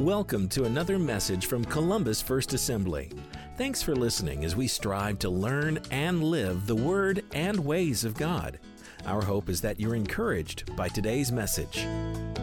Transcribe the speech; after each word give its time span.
Welcome 0.00 0.48
to 0.48 0.64
another 0.64 0.98
message 0.98 1.46
from 1.46 1.64
Columbus 1.64 2.20
First 2.20 2.52
Assembly. 2.52 3.12
Thanks 3.56 3.80
for 3.80 3.94
listening 3.94 4.44
as 4.44 4.56
we 4.56 4.66
strive 4.66 5.20
to 5.20 5.30
learn 5.30 5.78
and 5.92 6.24
live 6.24 6.66
the 6.66 6.74
Word 6.74 7.24
and 7.32 7.64
ways 7.64 8.04
of 8.04 8.14
God. 8.14 8.58
Our 9.06 9.22
hope 9.22 9.48
is 9.48 9.60
that 9.60 9.78
you're 9.78 9.94
encouraged 9.94 10.74
by 10.74 10.88
today's 10.88 11.30
message. 11.30 11.78
An 11.78 12.34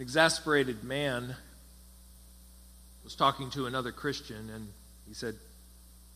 exasperated 0.00 0.82
man 0.82 1.36
was 3.04 3.14
talking 3.14 3.50
to 3.50 3.66
another 3.66 3.92
Christian 3.92 4.50
and 4.50 4.66
he 5.06 5.14
said, 5.14 5.36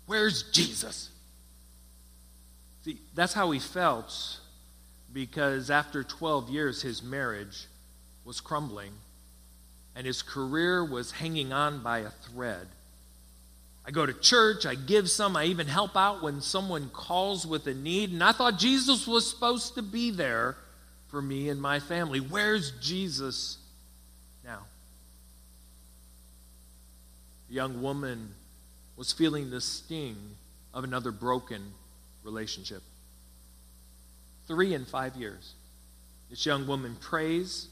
Where's 0.07 0.51
Jesus? 0.51 1.11
See, 2.85 2.99
that's 3.15 3.35
how 3.35 3.51
he 3.51 3.59
felt 3.59 4.41
because 5.13 5.71
after 5.71 6.03
12 6.03 6.49
years, 6.51 6.83
his 6.83 7.03
marriage 7.03 7.67
was 8.25 8.41
crumbling 8.41 8.93
and 9.95 10.07
his 10.07 10.23
career 10.23 10.85
was 10.85 11.11
hanging 11.11 11.53
on 11.53 11.83
by 11.83 11.99
a 12.01 12.11
thread. 12.11 12.67
I 13.85 13.91
go 13.91 14.07
to 14.07 14.13
church, 14.13 14.67
I 14.67 14.75
give 14.75 15.11
some, 15.11 15.37
I 15.37 15.45
even 15.45 15.67
help 15.67 15.97
out 15.97 16.23
when 16.23 16.41
someone 16.41 16.91
calls 16.91 17.47
with 17.47 17.67
a 17.67 17.75
need, 17.75 18.13
and 18.13 18.23
I 18.23 18.33
thought 18.33 18.59
Jesus 18.59 19.07
was 19.07 19.29
supposed 19.29 19.75
to 19.75 19.83
be 19.83 20.11
there 20.11 20.57
for 21.09 21.21
me 21.21 21.49
and 21.49 21.61
my 21.61 21.81
family. 21.81 22.21
Where's 22.21 22.73
Jesus 22.81 23.59
now? 24.45 24.61
A 27.51 27.53
young 27.53 27.83
woman 27.83 28.35
was 28.97 29.13
feeling 29.13 29.51
the 29.51 29.61
sting 29.61 30.17
of 30.73 30.85
another 30.85 31.11
broken 31.11 31.73
relationship. 32.25 32.83
Three 34.47 34.75
and 34.75 34.87
five 34.87 35.17
years. 35.17 35.55
This 36.29 36.47
young 36.47 36.67
woman 36.67 36.97
prays, 37.01 37.67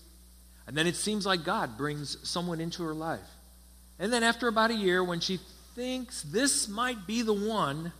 and 0.66 0.76
then 0.76 0.86
it 0.86 0.96
seems 0.96 1.24
like 1.24 1.44
God 1.44 1.78
brings 1.78 2.18
someone 2.28 2.60
into 2.60 2.82
her 2.82 2.92
life. 2.92 3.20
And 3.98 4.12
then 4.12 4.22
after 4.22 4.48
about 4.48 4.70
a 4.70 4.74
year, 4.74 5.02
when 5.02 5.20
she 5.20 5.40
thinks 5.74 6.22
this 6.22 6.68
might 6.68 7.06
be 7.06 7.22
the 7.22 7.32
one, 7.32 7.92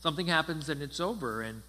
something 0.00 0.26
happens 0.26 0.68
and 0.68 0.80
it's 0.80 1.00
over. 1.00 1.40
And 1.42 1.62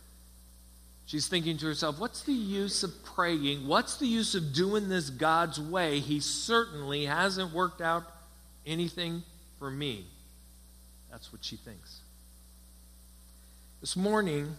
she's 1.06 1.28
thinking 1.28 1.58
to 1.58 1.66
herself, 1.66 2.00
what's 2.00 2.24
the 2.24 2.32
use 2.32 2.84
of 2.84 2.92
praying? 3.04 3.68
What's 3.68 3.98
the 3.98 4.06
use 4.06 4.36
of 4.36 4.54
doing 4.54 4.88
this 4.88 5.10
God's 5.10 5.60
way? 5.60 6.00
He 6.00 6.20
certainly 6.20 7.06
hasn't 7.06 7.54
worked 7.54 7.82
out 7.82 8.04
anything 8.66 9.24
for 9.58 9.72
me. 9.72 10.06
That's 11.10 11.32
what 11.32 11.44
she 11.44 11.56
thinks. 11.56 12.02
This 13.82 13.96
morning, 13.96 14.58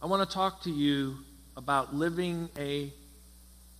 I 0.00 0.06
want 0.06 0.26
to 0.26 0.34
talk 0.34 0.62
to 0.62 0.70
you 0.70 1.18
about 1.58 1.94
living 1.94 2.48
a 2.56 2.90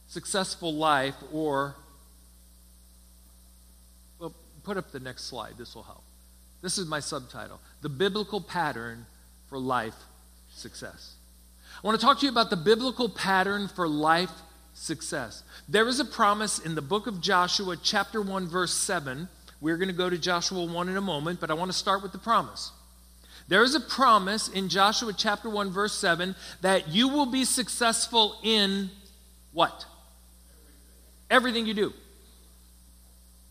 successful 0.06 0.74
life 0.74 1.14
or, 1.32 1.74
well, 4.18 4.34
put 4.64 4.76
up 4.76 4.92
the 4.92 5.00
next 5.00 5.24
slide. 5.24 5.54
This 5.56 5.74
will 5.74 5.84
help. 5.84 6.02
This 6.60 6.76
is 6.76 6.86
my 6.86 7.00
subtitle 7.00 7.58
The 7.80 7.88
Biblical 7.88 8.38
Pattern 8.38 9.06
for 9.48 9.58
Life 9.58 9.96
Success. 10.52 11.14
I 11.82 11.86
want 11.86 11.98
to 11.98 12.04
talk 12.04 12.18
to 12.20 12.26
you 12.26 12.30
about 12.30 12.50
the 12.50 12.56
biblical 12.56 13.08
pattern 13.08 13.66
for 13.66 13.88
life 13.88 14.42
success. 14.74 15.42
There 15.70 15.88
is 15.88 16.00
a 16.00 16.04
promise 16.04 16.58
in 16.58 16.74
the 16.74 16.82
book 16.82 17.06
of 17.06 17.22
Joshua, 17.22 17.78
chapter 17.82 18.20
1, 18.20 18.46
verse 18.46 18.74
7. 18.74 19.26
We're 19.62 19.78
going 19.78 19.88
to 19.88 19.94
go 19.94 20.10
to 20.10 20.18
Joshua 20.18 20.66
1 20.66 20.90
in 20.90 20.98
a 20.98 21.00
moment, 21.00 21.40
but 21.40 21.50
I 21.50 21.54
want 21.54 21.72
to 21.72 21.76
start 21.76 22.02
with 22.02 22.12
the 22.12 22.18
promise. 22.18 22.72
There 23.48 23.62
is 23.62 23.74
a 23.74 23.80
promise 23.80 24.48
in 24.48 24.68
Joshua 24.68 25.12
chapter 25.12 25.48
1, 25.48 25.70
verse 25.70 25.92
7 25.92 26.34
that 26.62 26.88
you 26.88 27.08
will 27.08 27.26
be 27.26 27.44
successful 27.44 28.38
in 28.42 28.90
what? 29.52 29.84
Everything 31.30 31.66
you 31.66 31.74
do. 31.74 31.92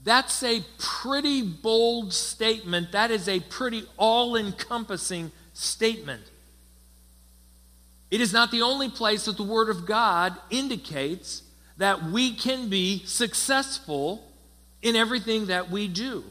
That's 0.04 0.44
a 0.44 0.64
pretty 0.78 1.42
bold 1.42 2.14
statement. 2.14 2.92
That 2.92 3.10
is 3.10 3.28
a 3.28 3.40
pretty 3.40 3.86
all 3.98 4.36
encompassing 4.36 5.32
statement. 5.54 6.24
It 8.12 8.22
is 8.22 8.32
not 8.32 8.52
the 8.52 8.62
only 8.62 8.90
place 8.90 9.26
that 9.26 9.38
the 9.38 9.44
Word 9.44 9.70
of 9.70 9.86
God 9.86 10.36
indicates 10.50 11.42
that 11.78 12.04
we 12.04 12.34
can 12.34 12.70
be 12.70 13.04
successful 13.06 14.32
in 14.82 14.96
everything 14.96 15.48
that 15.48 15.72
we 15.72 15.88
do. 15.88 16.24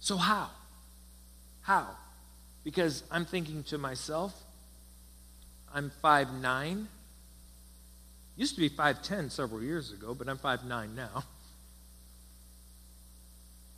So, 0.00 0.16
how? 0.16 0.50
How? 1.68 1.86
Because 2.64 3.02
I'm 3.10 3.26
thinking 3.26 3.62
to 3.64 3.76
myself, 3.76 4.32
I'm 5.74 5.92
5'9. 6.02 6.86
Used 8.38 8.54
to 8.54 8.60
be 8.62 8.70
5'10 8.70 9.30
several 9.30 9.62
years 9.62 9.92
ago, 9.92 10.14
but 10.14 10.30
I'm 10.30 10.38
5'9 10.38 10.94
now. 10.94 11.24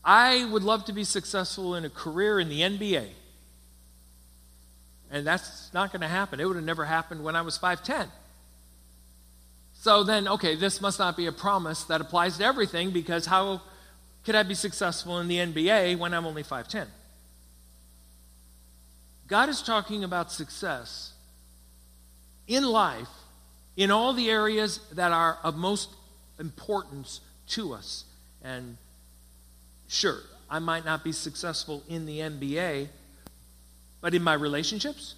I 0.05 0.49
would 0.53 0.63
love 0.63 0.85
to 0.85 0.93
be 0.93 1.03
successful 1.03 1.75
in 1.75 1.85
a 1.85 1.91
career 1.91 2.39
in 2.39 2.49
the 2.49 2.61
NBA. 2.61 3.09
And 5.11 5.27
that's 5.27 5.75
not 5.75 5.91
going 5.91 6.03
to 6.03 6.09
happen. 6.09 6.39
It 6.39 6.45
would 6.45 6.55
have 6.55 6.65
never 6.65 6.85
happened 6.85 7.25
when 7.25 7.35
I 7.35 7.43
was 7.43 7.59
5'10. 7.59 8.07
So 9.75 10.05
then, 10.05 10.29
okay, 10.29 10.55
this 10.55 10.81
must 10.81 11.01
not 11.01 11.17
be 11.17 11.27
a 11.27 11.33
promise 11.33 11.83
that 11.85 12.01
applies 12.01 12.39
to 12.39 12.45
everything 12.45 12.93
because 12.93 13.27
how 13.27 13.63
could 14.25 14.37
I 14.37 14.45
be 14.45 14.55
successful 14.55 15.19
in 15.19 15.27
the 15.27 15.39
NBA 15.39 15.99
when 15.99 16.15
I'm 16.15 16.25
only 16.25 16.45
5'10? 16.45 16.87
God 19.31 19.49
is 19.49 19.63
talking 19.63 20.03
about 20.03 20.33
success 20.33 21.13
in 22.49 22.65
life 22.65 23.09
in 23.77 23.93
all 23.93 24.13
the 24.13 24.29
areas 24.29 24.81
that 24.93 25.13
are 25.13 25.39
of 25.45 25.57
most 25.57 25.89
importance 26.41 27.21
to 27.47 27.73
us. 27.73 28.05
And 28.43 28.77
sure, 29.87 30.19
I 30.51 30.59
might 30.59 30.85
not 30.85 31.05
be 31.05 31.13
successful 31.13 31.85
in 31.89 32.07
the 32.07 32.19
NBA, 32.19 32.89
but 34.01 34.15
in 34.15 34.23
my 34.25 34.35
relationships, 34.35 35.15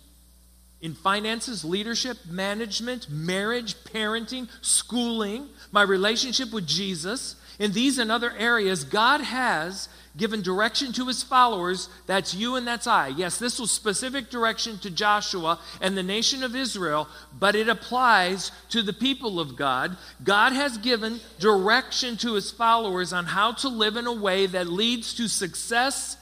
in 0.83 0.93
finances, 0.93 1.65
leadership, 1.65 2.19
management, 2.29 3.09
marriage, 3.09 3.77
parenting, 3.85 4.47
schooling, 4.61 5.49
my 5.71 5.83
relationship 5.83 6.53
with 6.53 6.67
Jesus, 6.67 7.37
in 7.59 7.73
these 7.73 7.99
and 7.99 8.11
other 8.11 8.33
areas, 8.33 8.85
God 8.85 9.21
has 9.21 9.89
given 10.17 10.43
direction 10.43 10.93
to 10.93 11.07
his 11.07 11.23
followers. 11.23 11.89
That's 12.07 12.35
you 12.35 12.57
and 12.57 12.67
that's 12.67 12.87
I. 12.87 13.09
Yes, 13.09 13.39
this 13.39 13.59
was 13.59 13.71
specific 13.71 14.31
direction 14.31 14.79
to 14.79 14.91
Joshua 14.91 15.59
and 15.81 15.97
the 15.97 16.03
nation 16.03 16.43
of 16.43 16.55
Israel, 16.55 17.09
but 17.39 17.55
it 17.55 17.69
applies 17.69 18.53
to 18.71 18.83
the 18.83 18.93
people 18.93 19.41
of 19.41 19.57
God. 19.57 19.97
God 20.23 20.53
has 20.53 20.77
given 20.79 21.21
direction 21.39 22.17
to 22.19 22.35
his 22.35 22.51
followers 22.51 23.13
on 23.13 23.27
how 23.27 23.53
to 23.53 23.69
live 23.69 23.97
in 23.97 24.07
a 24.07 24.13
way 24.13 24.47
that 24.47 24.67
leads 24.67 25.15
to 25.15 25.29
success 25.29 26.17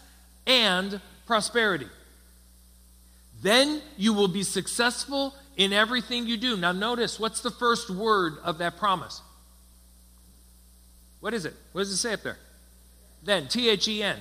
and 0.46 1.00
prosperity. 1.26 1.88
Then 3.42 3.80
you 3.96 4.12
will 4.12 4.28
be 4.28 4.42
successful 4.42 5.34
in 5.56 5.72
everything 5.72 6.26
you 6.26 6.36
do. 6.36 6.56
Now, 6.56 6.72
notice 6.72 7.18
what's 7.18 7.40
the 7.40 7.50
first 7.50 7.90
word 7.90 8.34
of 8.44 8.58
that 8.58 8.76
promise? 8.76 9.22
What 11.20 11.34
is 11.34 11.44
it? 11.44 11.54
What 11.72 11.82
does 11.82 11.90
it 11.90 11.96
say 11.98 12.14
up 12.14 12.22
there? 12.22 12.38
Then, 13.22 13.48
T 13.48 13.68
H 13.68 13.86
E 13.88 14.02
N. 14.02 14.16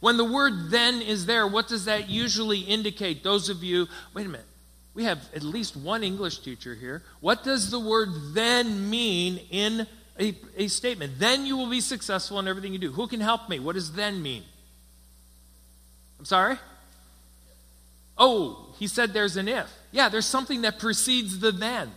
When 0.00 0.16
the 0.16 0.24
word 0.24 0.70
then 0.70 1.00
is 1.00 1.26
there, 1.26 1.46
what 1.46 1.66
does 1.68 1.86
that 1.86 2.10
usually 2.10 2.60
indicate? 2.60 3.24
Those 3.24 3.48
of 3.48 3.64
you, 3.64 3.86
wait 4.12 4.26
a 4.26 4.28
minute, 4.28 4.46
we 4.92 5.04
have 5.04 5.18
at 5.34 5.42
least 5.42 5.76
one 5.76 6.04
English 6.04 6.38
teacher 6.38 6.74
here. 6.74 7.02
What 7.20 7.42
does 7.42 7.70
the 7.70 7.80
word 7.80 8.10
then 8.32 8.90
mean 8.90 9.40
in 9.50 9.86
a, 10.20 10.36
a 10.56 10.68
statement? 10.68 11.18
Then 11.18 11.46
you 11.46 11.56
will 11.56 11.70
be 11.70 11.80
successful 11.80 12.38
in 12.38 12.46
everything 12.46 12.72
you 12.72 12.78
do. 12.78 12.92
Who 12.92 13.08
can 13.08 13.20
help 13.20 13.48
me? 13.48 13.58
What 13.58 13.74
does 13.74 13.92
then 13.92 14.22
mean? 14.22 14.44
I'm 16.18 16.26
sorry? 16.26 16.58
Oh, 18.16 18.74
he 18.78 18.86
said 18.86 19.12
there's 19.12 19.36
an 19.36 19.48
if. 19.48 19.72
Yeah, 19.90 20.08
there's 20.08 20.26
something 20.26 20.62
that 20.62 20.78
precedes 20.78 21.40
the 21.40 21.50
then. 21.50 21.90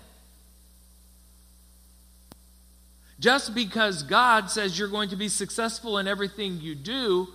Just 3.19 3.55
because 3.55 4.03
God 4.03 4.51
says 4.51 4.77
you're 4.77 4.87
going 4.87 5.09
to 5.09 5.15
be 5.15 5.27
successful 5.27 5.97
in 5.97 6.07
everything 6.07 6.59
you 6.61 6.75
do, 6.75 7.27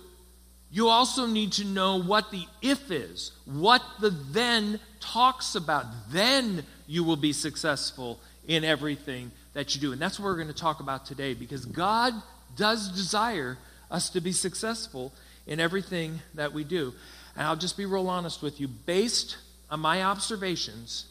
you 0.71 0.87
also 0.87 1.27
need 1.27 1.51
to 1.53 1.65
know 1.65 2.01
what 2.01 2.31
the 2.31 2.45
if 2.61 2.89
is, 2.89 3.31
what 3.45 3.81
the 3.99 4.09
then 4.09 4.79
talks 4.99 5.55
about. 5.55 5.85
Then 6.09 6.65
you 6.87 7.03
will 7.03 7.17
be 7.17 7.33
successful 7.33 8.19
in 8.47 8.63
everything 8.63 9.31
that 9.53 9.75
you 9.75 9.81
do. 9.81 9.91
And 9.91 10.01
that's 10.01 10.19
what 10.19 10.25
we're 10.25 10.35
going 10.35 10.47
to 10.47 10.53
talk 10.53 10.79
about 10.79 11.05
today 11.05 11.33
because 11.33 11.65
God 11.65 12.13
does 12.55 12.89
desire 12.89 13.57
us 13.91 14.09
to 14.11 14.21
be 14.21 14.31
successful 14.31 15.13
in 15.45 15.59
everything 15.59 16.21
that 16.33 16.53
we 16.53 16.63
do. 16.63 16.93
And 17.35 17.45
I'll 17.45 17.55
just 17.55 17.77
be 17.77 17.85
real 17.85 18.09
honest 18.09 18.41
with 18.41 18.59
you. 18.59 18.67
Based 18.67 19.37
on 19.69 19.79
my 19.79 20.03
observations, 20.03 21.05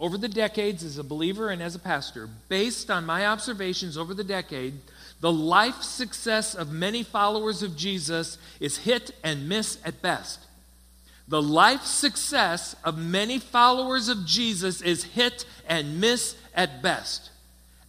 over 0.00 0.16
the 0.16 0.28
decades 0.28 0.84
as 0.84 0.98
a 0.98 1.04
believer 1.04 1.50
and 1.50 1.62
as 1.62 1.74
a 1.74 1.78
pastor, 1.78 2.28
based 2.48 2.90
on 2.90 3.04
my 3.04 3.26
observations 3.26 3.98
over 3.98 4.14
the 4.14 4.24
decade, 4.24 4.74
the 5.20 5.32
life 5.32 5.82
success 5.82 6.54
of 6.54 6.70
many 6.70 7.02
followers 7.02 7.62
of 7.62 7.76
Jesus 7.76 8.38
is 8.60 8.78
hit 8.78 9.10
and 9.24 9.48
miss 9.48 9.78
at 9.84 10.00
best. 10.00 10.40
The 11.26 11.42
life 11.42 11.82
success 11.82 12.76
of 12.84 12.96
many 12.96 13.38
followers 13.38 14.08
of 14.08 14.24
Jesus 14.24 14.80
is 14.80 15.04
hit 15.04 15.44
and 15.68 16.00
miss 16.00 16.36
at 16.54 16.80
best. 16.80 17.30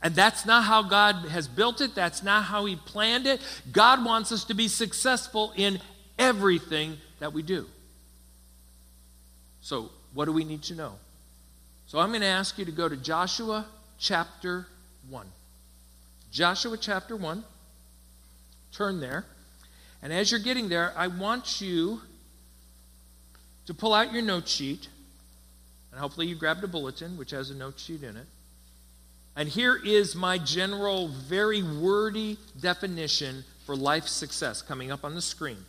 And 0.01 0.15
that's 0.15 0.45
not 0.45 0.63
how 0.63 0.81
God 0.83 1.27
has 1.29 1.47
built 1.47 1.81
it. 1.81 1.93
That's 1.93 2.23
not 2.23 2.45
how 2.45 2.65
He 2.65 2.75
planned 2.75 3.27
it. 3.27 3.41
God 3.71 4.03
wants 4.03 4.31
us 4.31 4.45
to 4.45 4.53
be 4.53 4.67
successful 4.67 5.53
in 5.55 5.79
everything 6.17 6.97
that 7.19 7.33
we 7.33 7.43
do. 7.43 7.65
So, 9.61 9.89
what 10.13 10.25
do 10.25 10.31
we 10.31 10.43
need 10.43 10.63
to 10.63 10.75
know? 10.75 10.95
So, 11.89 11.97
I'm 11.97 12.09
going 12.09 12.21
to 12.21 12.27
ask 12.27 12.59
you 12.59 12.65
to 12.65 12.71
go 12.71 12.87
to 12.87 12.95
Joshua 12.95 13.65
chapter 13.97 14.67
1. 15.09 15.25
Joshua 16.31 16.77
chapter 16.77 17.15
1. 17.15 17.43
Turn 18.71 18.99
there. 18.99 19.25
And 20.03 20.13
as 20.13 20.29
you're 20.29 20.39
getting 20.39 20.69
there, 20.69 20.93
I 20.95 21.07
want 21.07 21.61
you 21.61 22.01
to 23.65 23.73
pull 23.73 23.95
out 23.95 24.13
your 24.13 24.21
note 24.21 24.47
sheet. 24.47 24.87
And 25.89 25.99
hopefully, 25.99 26.27
you 26.27 26.35
grabbed 26.35 26.63
a 26.63 26.67
bulletin 26.67 27.17
which 27.17 27.31
has 27.31 27.49
a 27.49 27.55
note 27.55 27.79
sheet 27.79 28.03
in 28.03 28.17
it. 28.17 28.27
And 29.35 29.49
here 29.49 29.75
is 29.75 30.15
my 30.15 30.37
general, 30.37 31.07
very 31.07 31.63
wordy 31.63 32.37
definition 32.61 33.43
for 33.65 33.75
life 33.75 34.07
success 34.07 34.61
coming 34.61 34.91
up 34.91 35.03
on 35.03 35.15
the 35.15 35.23
screen. 35.23 35.65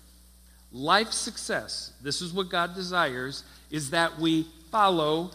Life 0.71 1.13
success, 1.13 1.95
this 2.03 2.21
is 2.21 2.35
what 2.35 2.51
God 2.51 2.75
desires, 2.75 3.43
is 3.71 3.89
that 3.89 4.19
we 4.19 4.47
follow 4.71 5.31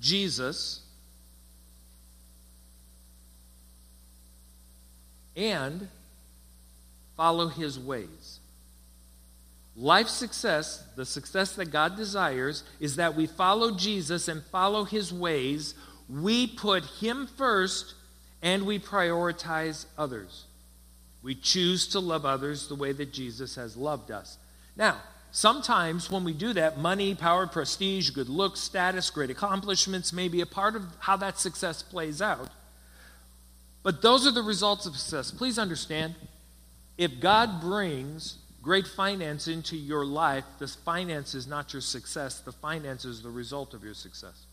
Jesus 0.00 0.80
and 5.36 5.88
follow 7.16 7.48
his 7.48 7.78
ways. 7.78 8.40
Life 9.76 10.08
success, 10.08 10.84
the 10.96 11.06
success 11.06 11.54
that 11.54 11.70
God 11.70 11.96
desires, 11.96 12.64
is 12.80 12.96
that 12.96 13.14
we 13.14 13.26
follow 13.26 13.76
Jesus 13.76 14.28
and 14.28 14.42
follow 14.44 14.84
his 14.84 15.12
ways 15.12 15.74
we 16.10 16.46
put 16.46 16.84
Him 16.84 17.28
first 17.36 17.94
and 18.42 18.66
we 18.66 18.78
prioritize 18.78 19.86
others. 19.96 20.46
We 21.22 21.34
choose 21.34 21.88
to 21.88 22.00
love 22.00 22.24
others 22.24 22.68
the 22.68 22.74
way 22.74 22.92
that 22.92 23.12
Jesus 23.12 23.54
has 23.56 23.76
loved 23.76 24.10
us. 24.10 24.38
Now, 24.76 24.96
sometimes 25.32 26.10
when 26.10 26.24
we 26.24 26.32
do 26.32 26.52
that, 26.52 26.78
money, 26.78 27.14
power, 27.14 27.46
prestige, 27.46 28.10
good 28.10 28.28
looks, 28.28 28.60
status, 28.60 29.10
great 29.10 29.30
accomplishments 29.30 30.12
may 30.12 30.28
be 30.28 30.40
a 30.40 30.46
part 30.46 30.76
of 30.76 30.84
how 31.00 31.16
that 31.16 31.38
success 31.38 31.82
plays 31.82 32.20
out. 32.20 32.50
But 33.82 34.02
those 34.02 34.26
are 34.26 34.32
the 34.32 34.42
results 34.42 34.86
of 34.86 34.96
success. 34.96 35.30
Please 35.30 35.58
understand 35.58 36.14
if 36.98 37.18
God 37.18 37.60
brings 37.60 38.36
great 38.62 38.86
finance 38.86 39.48
into 39.48 39.76
your 39.76 40.04
life, 40.04 40.44
this 40.58 40.74
finance 40.74 41.34
is 41.34 41.46
not 41.46 41.72
your 41.72 41.80
success, 41.80 42.40
the 42.40 42.52
finance 42.52 43.04
is 43.04 43.22
the 43.22 43.30
result 43.30 43.72
of 43.72 43.82
your 43.82 43.94
success. 43.94 44.44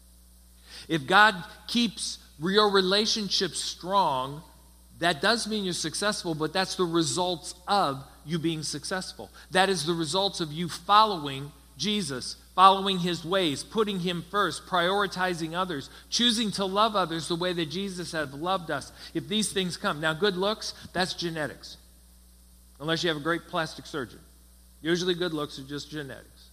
If 0.88 1.06
God 1.06 1.36
keeps 1.68 2.20
your 2.40 2.72
relationships 2.72 3.60
strong, 3.60 4.42
that 5.00 5.22
does 5.22 5.48
mean 5.48 5.66
you're 5.66 5.74
successful, 5.74 6.36
but 6.36 6.54
that's 6.54 6.76
the 6.76 6.86
results 6.86 7.54
of 7.68 8.04
you 8.28 8.38
being 8.38 8.64
successful. 8.64 9.30
That 9.52 9.70
is 9.70 9.86
the 9.86 9.94
results 9.94 10.42
of 10.42 10.52
you 10.52 10.70
following 10.70 11.52
Jesus, 11.78 12.36
following 12.56 13.00
his 13.00 13.24
ways, 13.24 13.64
putting 13.64 14.00
him 14.00 14.26
first, 14.30 14.66
prioritizing 14.66 15.54
others, 15.54 15.90
choosing 16.10 16.52
to 16.52 16.66
love 16.66 16.96
others 16.96 17.28
the 17.28 17.36
way 17.36 17.54
that 17.54 17.70
Jesus 17.70 18.12
has 18.12 18.34
loved 18.34 18.72
us. 18.72 18.92
If 19.14 19.28
these 19.28 19.52
things 19.52 19.78
come, 19.78 20.02
now 20.02 20.14
good 20.14 20.36
looks, 20.36 20.74
that's 20.94 21.14
genetics. 21.14 21.78
Unless 22.80 23.04
you 23.04 23.10
have 23.10 23.18
a 23.18 23.22
great 23.22 23.48
plastic 23.48 23.86
surgeon. 23.86 24.20
Usually 24.82 25.14
good 25.14 25.34
looks 25.34 25.58
are 25.60 25.64
just 25.64 25.90
genetics. 25.90 26.50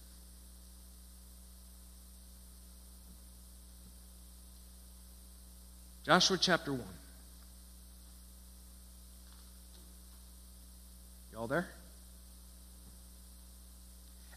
Joshua 6.05 6.37
chapter 6.39 6.71
1. 6.71 6.81
There? 11.47 11.67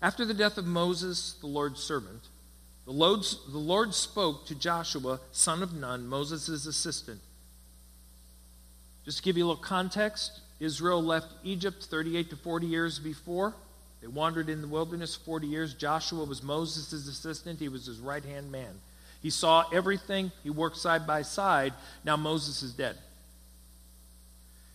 After 0.01 0.25
the 0.25 0.35
death 0.35 0.59
of 0.59 0.67
Moses, 0.67 1.35
the 1.41 1.47
Lord's 1.47 1.83
servant, 1.83 2.23
the 2.85 2.93
Lord, 2.93 3.21
the 3.51 3.59
Lord 3.59 3.95
spoke 3.95 4.47
to 4.47 4.55
Joshua, 4.55 5.21
son 5.33 5.63
of 5.63 5.75
Nun, 5.75 6.07
Moses' 6.07 6.67
assistant. 6.67 7.21
Just 9.05 9.19
to 9.19 9.23
give 9.25 9.37
you 9.37 9.45
a 9.45 9.49
little 9.49 9.63
context, 9.63 10.41
Israel 10.61 11.03
left 11.03 11.33
Egypt 11.45 11.85
38 11.85 12.31
to 12.31 12.37
40 12.37 12.67
years 12.67 12.99
before. 12.99 13.55
They 14.01 14.07
wandered 14.07 14.49
in 14.49 14.63
the 14.63 14.69
wilderness 14.69 15.17
40 15.17 15.47
years. 15.47 15.75
Joshua 15.75 16.25
was 16.25 16.43
Moses' 16.43 16.93
assistant, 17.09 17.59
he 17.59 17.69
was 17.69 17.87
his 17.87 17.99
right 17.99 18.25
hand 18.25 18.53
man. 18.53 18.81
He 19.21 19.31
saw 19.31 19.65
everything, 19.73 20.31
he 20.45 20.51
worked 20.51 20.77
side 20.77 21.07
by 21.07 21.23
side. 21.23 21.75
Now 22.05 22.17
Moses 22.17 22.63
is 22.63 22.73
dead. 22.73 22.97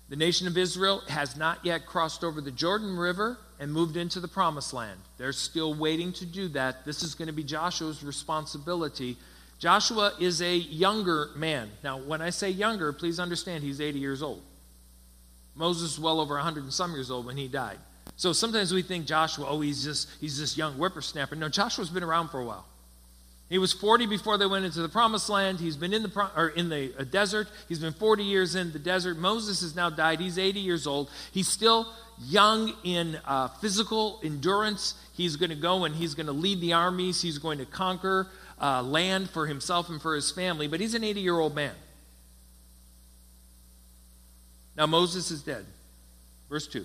The 0.10 0.16
nation 0.16 0.48
of 0.48 0.58
Israel 0.58 1.02
has 1.08 1.36
not 1.38 1.66
yet 1.66 1.86
crossed 1.86 2.24
over 2.24 2.42
the 2.42 2.52
Jordan 2.52 2.98
River 2.98 3.38
and 3.60 3.72
moved 3.72 3.98
into 3.98 4.20
the 4.20 4.28
promised 4.28 4.74
land. 4.74 5.00
They're 5.18 5.32
still 5.32 5.74
waiting 5.74 6.12
to 6.14 6.26
do 6.26 6.50
that. 6.50 6.86
This 6.86 7.02
is 7.04 7.16
going 7.16 7.28
to 7.28 7.34
be 7.34 7.44
Joshua's 7.44 8.04
responsibility. 8.04 9.18
Joshua 9.60 10.14
is 10.20 10.42
a 10.42 10.56
younger 10.56 11.30
man. 11.36 11.72
Now, 11.84 11.98
when 11.98 12.22
I 12.22 12.30
say 12.32 12.50
younger, 12.50 12.92
please 12.92 13.20
understand 13.20 13.64
he's 13.64 13.80
80 13.80 14.00
years 14.00 14.22
old. 14.22 14.42
Moses 15.56 15.98
was 15.98 16.00
well 16.00 16.20
over 16.20 16.36
100 16.36 16.64
and 16.64 16.74
some 16.74 16.92
years 16.94 17.10
old 17.10 17.26
when 17.26 17.38
he 17.38 17.48
died. 17.48 17.78
So 18.16 18.34
sometimes 18.34 18.74
we 18.74 18.82
think 18.82 19.06
Joshua, 19.06 19.46
oh, 19.48 19.62
he's 19.62 19.84
just 19.84 20.10
he's 20.20 20.40
this 20.40 20.58
young 20.58 20.74
whippersnapper. 20.74 21.36
No, 21.36 21.50
Joshua's 21.50 21.90
been 21.90 22.04
around 22.04 22.30
for 22.30 22.40
a 22.40 22.46
while. 22.46 22.66
He 23.54 23.60
was 23.60 23.72
40 23.72 24.08
before 24.08 24.40
they 24.40 24.48
went 24.48 24.66
into 24.66 24.82
the 24.82 24.90
promised 24.90 25.30
land. 25.30 25.60
He's 25.60 25.78
been 25.78 25.94
in 25.94 26.02
the, 26.02 26.10
pro- 26.10 26.32
or 26.36 26.48
in 26.48 26.70
the 26.70 26.92
uh, 26.98 27.04
desert. 27.04 27.48
He's 27.70 27.78
been 27.78 27.94
40 27.94 28.24
years 28.24 28.56
in 28.56 28.72
the 28.72 28.80
desert. 28.80 29.20
Moses 29.20 29.62
has 29.62 29.76
now 29.76 29.92
died. 29.92 30.20
He's 30.20 30.40
80 30.40 30.60
years 30.60 30.88
old. 30.88 31.08
He's 31.32 31.48
still 31.48 31.86
young 32.20 32.74
in 32.84 33.20
uh, 33.26 33.50
physical 33.50 34.20
endurance. 34.24 34.96
He's 35.16 35.36
going 35.36 35.52
to 35.52 35.56
go 35.56 35.84
and 35.84 35.94
he's 35.94 36.16
going 36.16 36.26
to 36.26 36.34
lead 36.34 36.62
the 36.62 36.74
armies. 36.74 37.22
He's 37.22 37.38
going 37.38 37.60
to 37.60 37.66
conquer 37.68 38.28
uh, 38.60 38.82
land 38.82 39.30
for 39.30 39.46
himself 39.46 39.88
and 39.88 40.02
for 40.02 40.16
his 40.16 40.32
family. 40.32 40.68
But 40.68 40.80
he's 40.80 40.96
an 40.96 41.04
80 41.04 41.22
year 41.22 41.38
old 41.38 41.54
man. 41.54 41.76
Now, 44.76 44.88
Moses 44.88 45.30
is 45.30 45.44
dead. 45.44 45.64
Verse 46.50 46.66
2. 46.66 46.84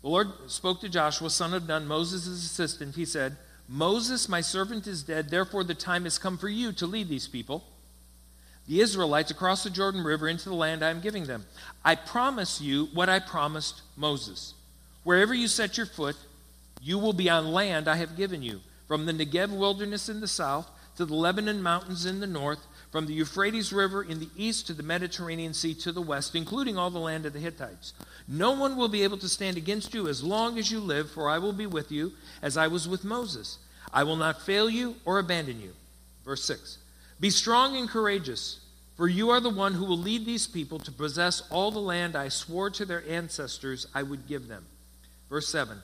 The 0.00 0.08
Lord 0.08 0.28
spoke 0.46 0.80
to 0.80 0.88
Joshua, 0.88 1.28
son 1.28 1.52
of 1.52 1.68
Nun, 1.68 1.86
Moses' 1.86 2.26
assistant. 2.26 2.94
He 2.94 3.04
said, 3.04 3.36
Moses, 3.68 4.28
my 4.28 4.40
servant, 4.40 4.86
is 4.86 5.02
dead. 5.02 5.30
Therefore, 5.30 5.64
the 5.64 5.74
time 5.74 6.04
has 6.04 6.18
come 6.18 6.36
for 6.36 6.48
you 6.48 6.72
to 6.72 6.86
lead 6.86 7.08
these 7.08 7.28
people, 7.28 7.64
the 8.68 8.80
Israelites, 8.80 9.30
across 9.30 9.64
the 9.64 9.70
Jordan 9.70 10.04
River 10.04 10.28
into 10.28 10.48
the 10.48 10.54
land 10.54 10.82
I 10.82 10.90
am 10.90 11.00
giving 11.00 11.24
them. 11.24 11.46
I 11.84 11.94
promise 11.94 12.60
you 12.60 12.86
what 12.92 13.08
I 13.08 13.18
promised 13.18 13.82
Moses. 13.96 14.54
Wherever 15.02 15.34
you 15.34 15.48
set 15.48 15.76
your 15.76 15.86
foot, 15.86 16.16
you 16.82 16.98
will 16.98 17.12
be 17.12 17.30
on 17.30 17.52
land 17.52 17.88
I 17.88 17.96
have 17.96 18.16
given 18.16 18.42
you, 18.42 18.60
from 18.86 19.06
the 19.06 19.12
Negev 19.12 19.50
wilderness 19.50 20.08
in 20.08 20.20
the 20.20 20.28
south 20.28 20.68
to 20.96 21.04
the 21.04 21.14
Lebanon 21.14 21.62
mountains 21.62 22.06
in 22.06 22.20
the 22.20 22.26
north 22.26 22.66
from 22.94 23.06
the 23.06 23.12
Euphrates 23.12 23.72
River 23.72 24.04
in 24.04 24.20
the 24.20 24.28
east 24.36 24.68
to 24.68 24.72
the 24.72 24.84
Mediterranean 24.84 25.52
Sea 25.52 25.74
to 25.74 25.90
the 25.90 26.00
west, 26.00 26.36
including 26.36 26.78
all 26.78 26.90
the 26.90 27.00
land 27.00 27.26
of 27.26 27.32
the 27.32 27.40
Hittites. 27.40 27.92
No 28.28 28.52
one 28.52 28.76
will 28.76 28.86
be 28.86 29.02
able 29.02 29.18
to 29.18 29.28
stand 29.28 29.56
against 29.56 29.94
you 29.94 30.06
as 30.06 30.22
long 30.22 30.60
as 30.60 30.70
you 30.70 30.78
live, 30.78 31.10
for 31.10 31.28
I 31.28 31.38
will 31.38 31.52
be 31.52 31.66
with 31.66 31.90
you 31.90 32.12
as 32.40 32.56
I 32.56 32.68
was 32.68 32.86
with 32.86 33.02
Moses. 33.02 33.58
I 33.92 34.04
will 34.04 34.14
not 34.14 34.42
fail 34.42 34.70
you 34.70 34.94
or 35.04 35.18
abandon 35.18 35.60
you. 35.60 35.72
Verse 36.24 36.44
6 36.44 36.78
Be 37.18 37.30
strong 37.30 37.76
and 37.76 37.88
courageous, 37.88 38.60
for 38.96 39.08
you 39.08 39.28
are 39.30 39.40
the 39.40 39.50
one 39.50 39.74
who 39.74 39.86
will 39.86 39.98
lead 39.98 40.24
these 40.24 40.46
people 40.46 40.78
to 40.78 40.92
possess 40.92 41.42
all 41.50 41.72
the 41.72 41.80
land 41.80 42.14
I 42.14 42.28
swore 42.28 42.70
to 42.70 42.84
their 42.84 43.02
ancestors 43.08 43.88
I 43.92 44.04
would 44.04 44.28
give 44.28 44.46
them. 44.46 44.66
Verse 45.28 45.48
7 45.48 45.78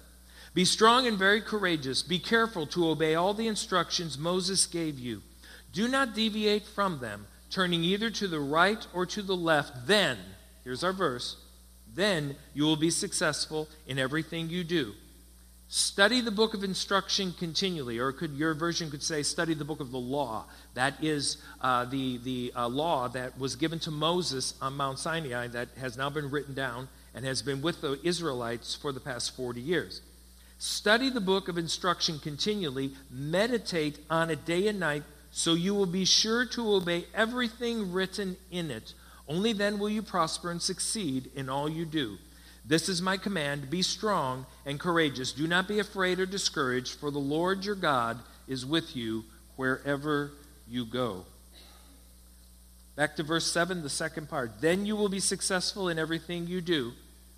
Be 0.55 0.64
strong 0.64 1.09
and 1.09 1.19
very 1.19 1.40
courageous. 1.40 2.05
Be 2.05 2.21
careful 2.21 2.69
to 2.69 2.88
obey 2.88 3.17
all 3.17 3.35
the 3.35 3.49
instructions 3.49 4.17
Moses 4.17 4.64
gave 4.64 4.97
you. 4.97 5.23
Do 5.72 5.88
not 5.88 6.14
deviate 6.14 6.64
from 6.64 6.98
them, 6.98 7.26
turning 7.50 7.84
either 7.84 8.10
to 8.10 8.28
the 8.28 8.40
right 8.40 8.84
or 8.92 9.06
to 9.06 9.22
the 9.22 9.36
left. 9.36 9.86
Then, 9.86 10.18
here's 10.64 10.84
our 10.84 10.92
verse, 10.92 11.36
then 11.94 12.36
you 12.54 12.64
will 12.64 12.76
be 12.76 12.90
successful 12.90 13.68
in 13.86 13.98
everything 13.98 14.48
you 14.48 14.64
do. 14.64 14.94
Study 15.72 16.20
the 16.20 16.32
book 16.32 16.54
of 16.54 16.64
instruction 16.64 17.32
continually, 17.38 17.98
or 17.98 18.10
could 18.10 18.32
your 18.32 18.54
version 18.54 18.90
could 18.90 19.04
say, 19.04 19.22
study 19.22 19.54
the 19.54 19.64
book 19.64 19.78
of 19.78 19.92
the 19.92 19.98
law. 19.98 20.46
That 20.74 20.94
is 21.00 21.36
uh, 21.60 21.84
the, 21.84 22.18
the 22.18 22.52
uh, 22.56 22.68
law 22.68 23.06
that 23.06 23.38
was 23.38 23.54
given 23.54 23.78
to 23.80 23.92
Moses 23.92 24.54
on 24.60 24.76
Mount 24.76 24.98
Sinai 24.98 25.46
that 25.46 25.68
has 25.78 25.96
now 25.96 26.10
been 26.10 26.28
written 26.28 26.54
down 26.54 26.88
and 27.14 27.24
has 27.24 27.40
been 27.40 27.62
with 27.62 27.80
the 27.82 28.00
Israelites 28.02 28.74
for 28.74 28.90
the 28.90 28.98
past 28.98 29.36
40 29.36 29.60
years. 29.60 30.02
Study 30.58 31.08
the 31.08 31.20
book 31.20 31.48
of 31.48 31.56
instruction 31.56 32.18
continually, 32.18 32.90
meditate 33.08 34.00
on 34.10 34.28
it 34.28 34.44
day 34.44 34.66
and 34.66 34.80
night 34.80 35.04
so 35.30 35.54
you 35.54 35.75
will 35.75 35.87
be 35.87 36.04
sure 36.04 36.44
to 36.46 36.75
obey 36.75 37.04
everything 37.14 37.92
written 37.92 38.37
in 38.50 38.70
it. 38.70 38.94
Only 39.28 39.52
then 39.52 39.78
will 39.78 39.88
you 39.88 40.02
prosper 40.02 40.50
and 40.50 40.60
succeed 40.60 41.30
in 41.34 41.49
all 41.49 41.68
you 41.68 41.84
do. 41.84 42.18
This 42.64 42.88
is 42.88 43.00
my 43.00 43.16
command 43.16 43.70
be 43.70 43.82
strong 43.82 44.46
and 44.66 44.78
courageous. 44.78 45.32
Do 45.32 45.46
not 45.46 45.68
be 45.68 45.78
afraid 45.78 46.20
or 46.20 46.26
discouraged, 46.26 46.99
for 46.99 47.10
the 47.10 47.18
Lord 47.18 47.64
your 47.64 47.75
God 47.75 48.18
is 48.49 48.66
with 48.66 48.94
you 48.96 49.25
wherever 49.56 50.32
you 50.68 50.84
go. 50.84 51.25
Back 52.96 53.16
to 53.16 53.22
verse 53.22 53.50
7, 53.50 53.82
the 53.82 53.88
second 53.88 54.28
part. 54.28 54.60
Then 54.60 54.84
you 54.84 54.94
will 54.94 55.08
be 55.08 55.20
successful 55.20 55.88
in 55.88 55.99
everything 55.99 56.46
you 56.46 56.60
do. 56.60 56.92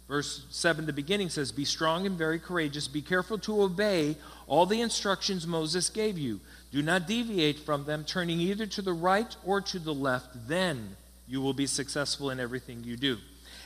Verse 0.08 0.44
7, 0.50 0.86
the 0.86 0.92
beginning 0.92 1.28
says, 1.28 1.52
Be 1.52 1.64
strong 1.64 2.04
and 2.04 2.18
very 2.18 2.38
courageous. 2.38 2.88
Be 2.88 3.00
careful 3.00 3.38
to 3.38 3.62
obey 3.62 4.16
all 4.46 4.66
the 4.66 4.80
instructions 4.80 5.46
Moses 5.46 5.88
gave 5.88 6.18
you. 6.18 6.40
Do 6.72 6.82
not 6.82 7.06
deviate 7.06 7.58
from 7.58 7.84
them, 7.84 8.02
turning 8.04 8.40
either 8.40 8.66
to 8.66 8.82
the 8.82 8.94
right 8.94 9.36
or 9.44 9.60
to 9.60 9.78
the 9.78 9.92
left. 9.92 10.48
Then 10.48 10.96
you 11.28 11.42
will 11.42 11.52
be 11.52 11.66
successful 11.66 12.30
in 12.30 12.40
everything 12.40 12.82
you 12.82 12.96
do. 12.96 13.18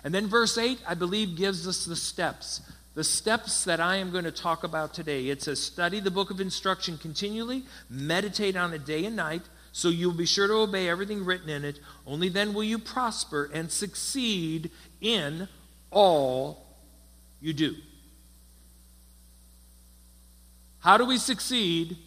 And 0.02 0.12
then 0.12 0.26
verse 0.26 0.58
8, 0.58 0.80
I 0.86 0.94
believe, 0.94 1.36
gives 1.36 1.66
us 1.68 1.84
the 1.84 1.96
steps. 1.96 2.60
The 2.94 3.04
steps 3.04 3.64
that 3.64 3.78
I 3.78 3.96
am 3.96 4.10
going 4.10 4.24
to 4.24 4.32
talk 4.32 4.64
about 4.64 4.92
today. 4.92 5.28
It 5.28 5.40
says, 5.42 5.62
Study 5.62 6.00
the 6.00 6.10
book 6.10 6.30
of 6.30 6.40
instruction 6.40 6.98
continually, 6.98 7.64
meditate 7.88 8.56
on 8.56 8.74
it 8.74 8.84
day 8.84 9.04
and 9.04 9.14
night, 9.14 9.42
so 9.70 9.88
you'll 9.88 10.12
be 10.12 10.26
sure 10.26 10.48
to 10.48 10.54
obey 10.54 10.88
everything 10.88 11.24
written 11.24 11.48
in 11.48 11.64
it. 11.64 11.78
Only 12.06 12.28
then 12.28 12.54
will 12.54 12.64
you 12.64 12.78
prosper 12.78 13.50
and 13.52 13.70
succeed 13.70 14.70
in 15.00 15.48
all 15.90 16.66
you 17.40 17.52
do. 17.52 17.76
How 20.80 20.96
do 20.96 21.04
we 21.04 21.18
succeed 21.18 21.98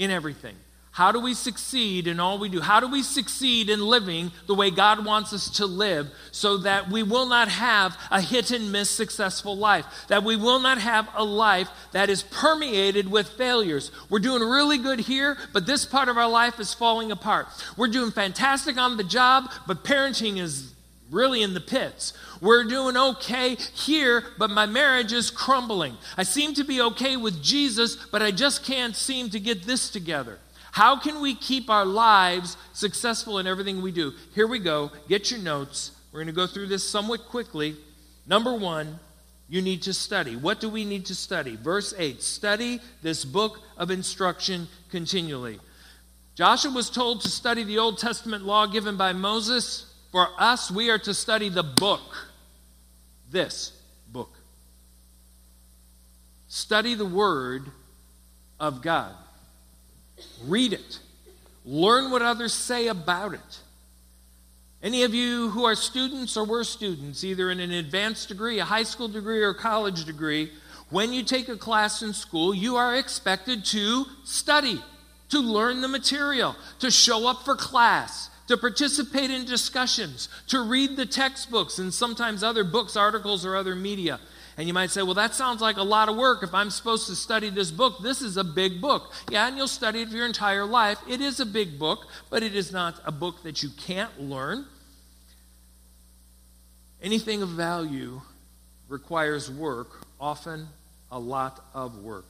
in 0.00 0.10
everything? 0.10 0.56
How 0.92 1.12
do 1.12 1.20
we 1.20 1.34
succeed 1.34 2.08
in 2.08 2.18
all 2.18 2.38
we 2.38 2.48
do? 2.48 2.60
How 2.60 2.80
do 2.80 2.88
we 2.88 3.04
succeed 3.04 3.70
in 3.70 3.80
living 3.80 4.32
the 4.48 4.56
way 4.56 4.72
God 4.72 5.04
wants 5.04 5.32
us 5.32 5.48
to 5.58 5.66
live 5.66 6.10
so 6.32 6.56
that 6.58 6.90
we 6.90 7.04
will 7.04 7.26
not 7.26 7.48
have 7.48 7.96
a 8.10 8.20
hit 8.20 8.50
and 8.50 8.72
miss 8.72 8.90
successful 8.90 9.56
life? 9.56 9.86
That 10.08 10.24
we 10.24 10.34
will 10.34 10.58
not 10.58 10.78
have 10.78 11.08
a 11.14 11.22
life 11.22 11.68
that 11.92 12.10
is 12.10 12.24
permeated 12.24 13.08
with 13.08 13.28
failures. 13.28 13.92
We're 14.08 14.18
doing 14.18 14.42
really 14.42 14.78
good 14.78 14.98
here, 14.98 15.38
but 15.52 15.64
this 15.64 15.84
part 15.84 16.08
of 16.08 16.18
our 16.18 16.28
life 16.28 16.58
is 16.58 16.74
falling 16.74 17.12
apart. 17.12 17.46
We're 17.76 17.86
doing 17.86 18.10
fantastic 18.10 18.76
on 18.76 18.96
the 18.96 19.04
job, 19.04 19.48
but 19.68 19.84
parenting 19.84 20.38
is 20.38 20.74
really 21.10 21.42
in 21.42 21.54
the 21.54 21.60
pits. 21.60 22.12
We're 22.40 22.64
doing 22.64 22.96
okay 22.96 23.56
here, 23.56 24.24
but 24.38 24.50
my 24.50 24.66
marriage 24.66 25.12
is 25.12 25.30
crumbling. 25.30 25.96
I 26.16 26.22
seem 26.22 26.54
to 26.54 26.64
be 26.64 26.80
okay 26.82 27.16
with 27.16 27.42
Jesus, 27.42 27.96
but 27.96 28.22
I 28.22 28.30
just 28.30 28.64
can't 28.64 28.94
seem 28.94 29.30
to 29.30 29.40
get 29.40 29.64
this 29.64 29.90
together. 29.90 30.38
How 30.72 30.98
can 30.98 31.20
we 31.20 31.34
keep 31.34 31.68
our 31.68 31.84
lives 31.84 32.56
successful 32.72 33.38
in 33.38 33.46
everything 33.46 33.82
we 33.82 33.92
do? 33.92 34.12
Here 34.34 34.46
we 34.46 34.60
go. 34.60 34.92
Get 35.08 35.30
your 35.30 35.40
notes. 35.40 35.92
We're 36.12 36.20
going 36.20 36.28
to 36.28 36.32
go 36.32 36.46
through 36.46 36.68
this 36.68 36.88
somewhat 36.88 37.26
quickly. 37.26 37.76
Number 38.26 38.54
one, 38.54 39.00
you 39.48 39.60
need 39.60 39.82
to 39.82 39.92
study. 39.92 40.36
What 40.36 40.60
do 40.60 40.68
we 40.68 40.84
need 40.84 41.06
to 41.06 41.14
study? 41.14 41.56
Verse 41.56 41.92
8 41.98 42.22
Study 42.22 42.80
this 43.02 43.24
book 43.24 43.60
of 43.76 43.90
instruction 43.90 44.68
continually. 44.90 45.58
Joshua 46.36 46.72
was 46.72 46.88
told 46.88 47.20
to 47.22 47.28
study 47.28 47.64
the 47.64 47.78
Old 47.78 47.98
Testament 47.98 48.44
law 48.44 48.66
given 48.66 48.96
by 48.96 49.12
Moses. 49.12 49.89
For 50.12 50.28
us, 50.38 50.70
we 50.70 50.90
are 50.90 50.98
to 50.98 51.14
study 51.14 51.48
the 51.48 51.62
book. 51.62 52.28
This 53.30 53.72
book. 54.12 54.32
Study 56.48 56.94
the 56.94 57.06
Word 57.06 57.64
of 58.58 58.82
God. 58.82 59.14
Read 60.44 60.72
it. 60.72 60.98
Learn 61.64 62.10
what 62.10 62.22
others 62.22 62.52
say 62.52 62.88
about 62.88 63.34
it. 63.34 63.60
Any 64.82 65.02
of 65.02 65.12
you 65.12 65.50
who 65.50 65.64
are 65.64 65.74
students 65.74 66.36
or 66.36 66.44
were 66.44 66.64
students, 66.64 67.22
either 67.22 67.50
in 67.50 67.60
an 67.60 67.70
advanced 67.70 68.28
degree, 68.28 68.58
a 68.60 68.64
high 68.64 68.82
school 68.82 69.08
degree, 69.08 69.42
or 69.42 69.52
college 69.52 70.06
degree, 70.06 70.50
when 70.88 71.12
you 71.12 71.22
take 71.22 71.48
a 71.48 71.56
class 71.56 72.02
in 72.02 72.14
school, 72.14 72.54
you 72.54 72.76
are 72.76 72.96
expected 72.96 73.64
to 73.66 74.06
study, 74.24 74.82
to 75.28 75.38
learn 75.38 75.82
the 75.82 75.88
material, 75.88 76.56
to 76.80 76.90
show 76.90 77.28
up 77.28 77.44
for 77.44 77.54
class, 77.54 78.29
to 78.50 78.56
participate 78.56 79.30
in 79.30 79.44
discussions, 79.44 80.28
to 80.48 80.60
read 80.60 80.96
the 80.96 81.06
textbooks 81.06 81.78
and 81.78 81.94
sometimes 81.94 82.42
other 82.42 82.64
books, 82.64 82.96
articles, 82.96 83.46
or 83.46 83.54
other 83.54 83.76
media. 83.76 84.18
And 84.56 84.66
you 84.66 84.74
might 84.74 84.90
say, 84.90 85.02
well, 85.02 85.14
that 85.14 85.34
sounds 85.34 85.60
like 85.60 85.76
a 85.76 85.84
lot 85.84 86.08
of 86.08 86.16
work 86.16 86.42
if 86.42 86.52
I'm 86.52 86.70
supposed 86.70 87.06
to 87.06 87.14
study 87.14 87.48
this 87.48 87.70
book. 87.70 88.02
This 88.02 88.20
is 88.20 88.36
a 88.36 88.42
big 88.42 88.80
book. 88.80 89.12
Yeah, 89.30 89.46
and 89.46 89.56
you'll 89.56 89.68
study 89.68 90.02
it 90.02 90.08
for 90.08 90.16
your 90.16 90.26
entire 90.26 90.64
life. 90.64 90.98
It 91.08 91.20
is 91.20 91.38
a 91.38 91.46
big 91.46 91.78
book, 91.78 92.08
but 92.28 92.42
it 92.42 92.56
is 92.56 92.72
not 92.72 93.00
a 93.04 93.12
book 93.12 93.44
that 93.44 93.62
you 93.62 93.70
can't 93.78 94.20
learn. 94.20 94.66
Anything 97.00 97.40
of 97.42 97.50
value 97.50 98.20
requires 98.88 99.48
work, 99.48 100.04
often 100.20 100.66
a 101.12 101.20
lot 101.20 101.64
of 101.72 102.02
work. 102.02 102.26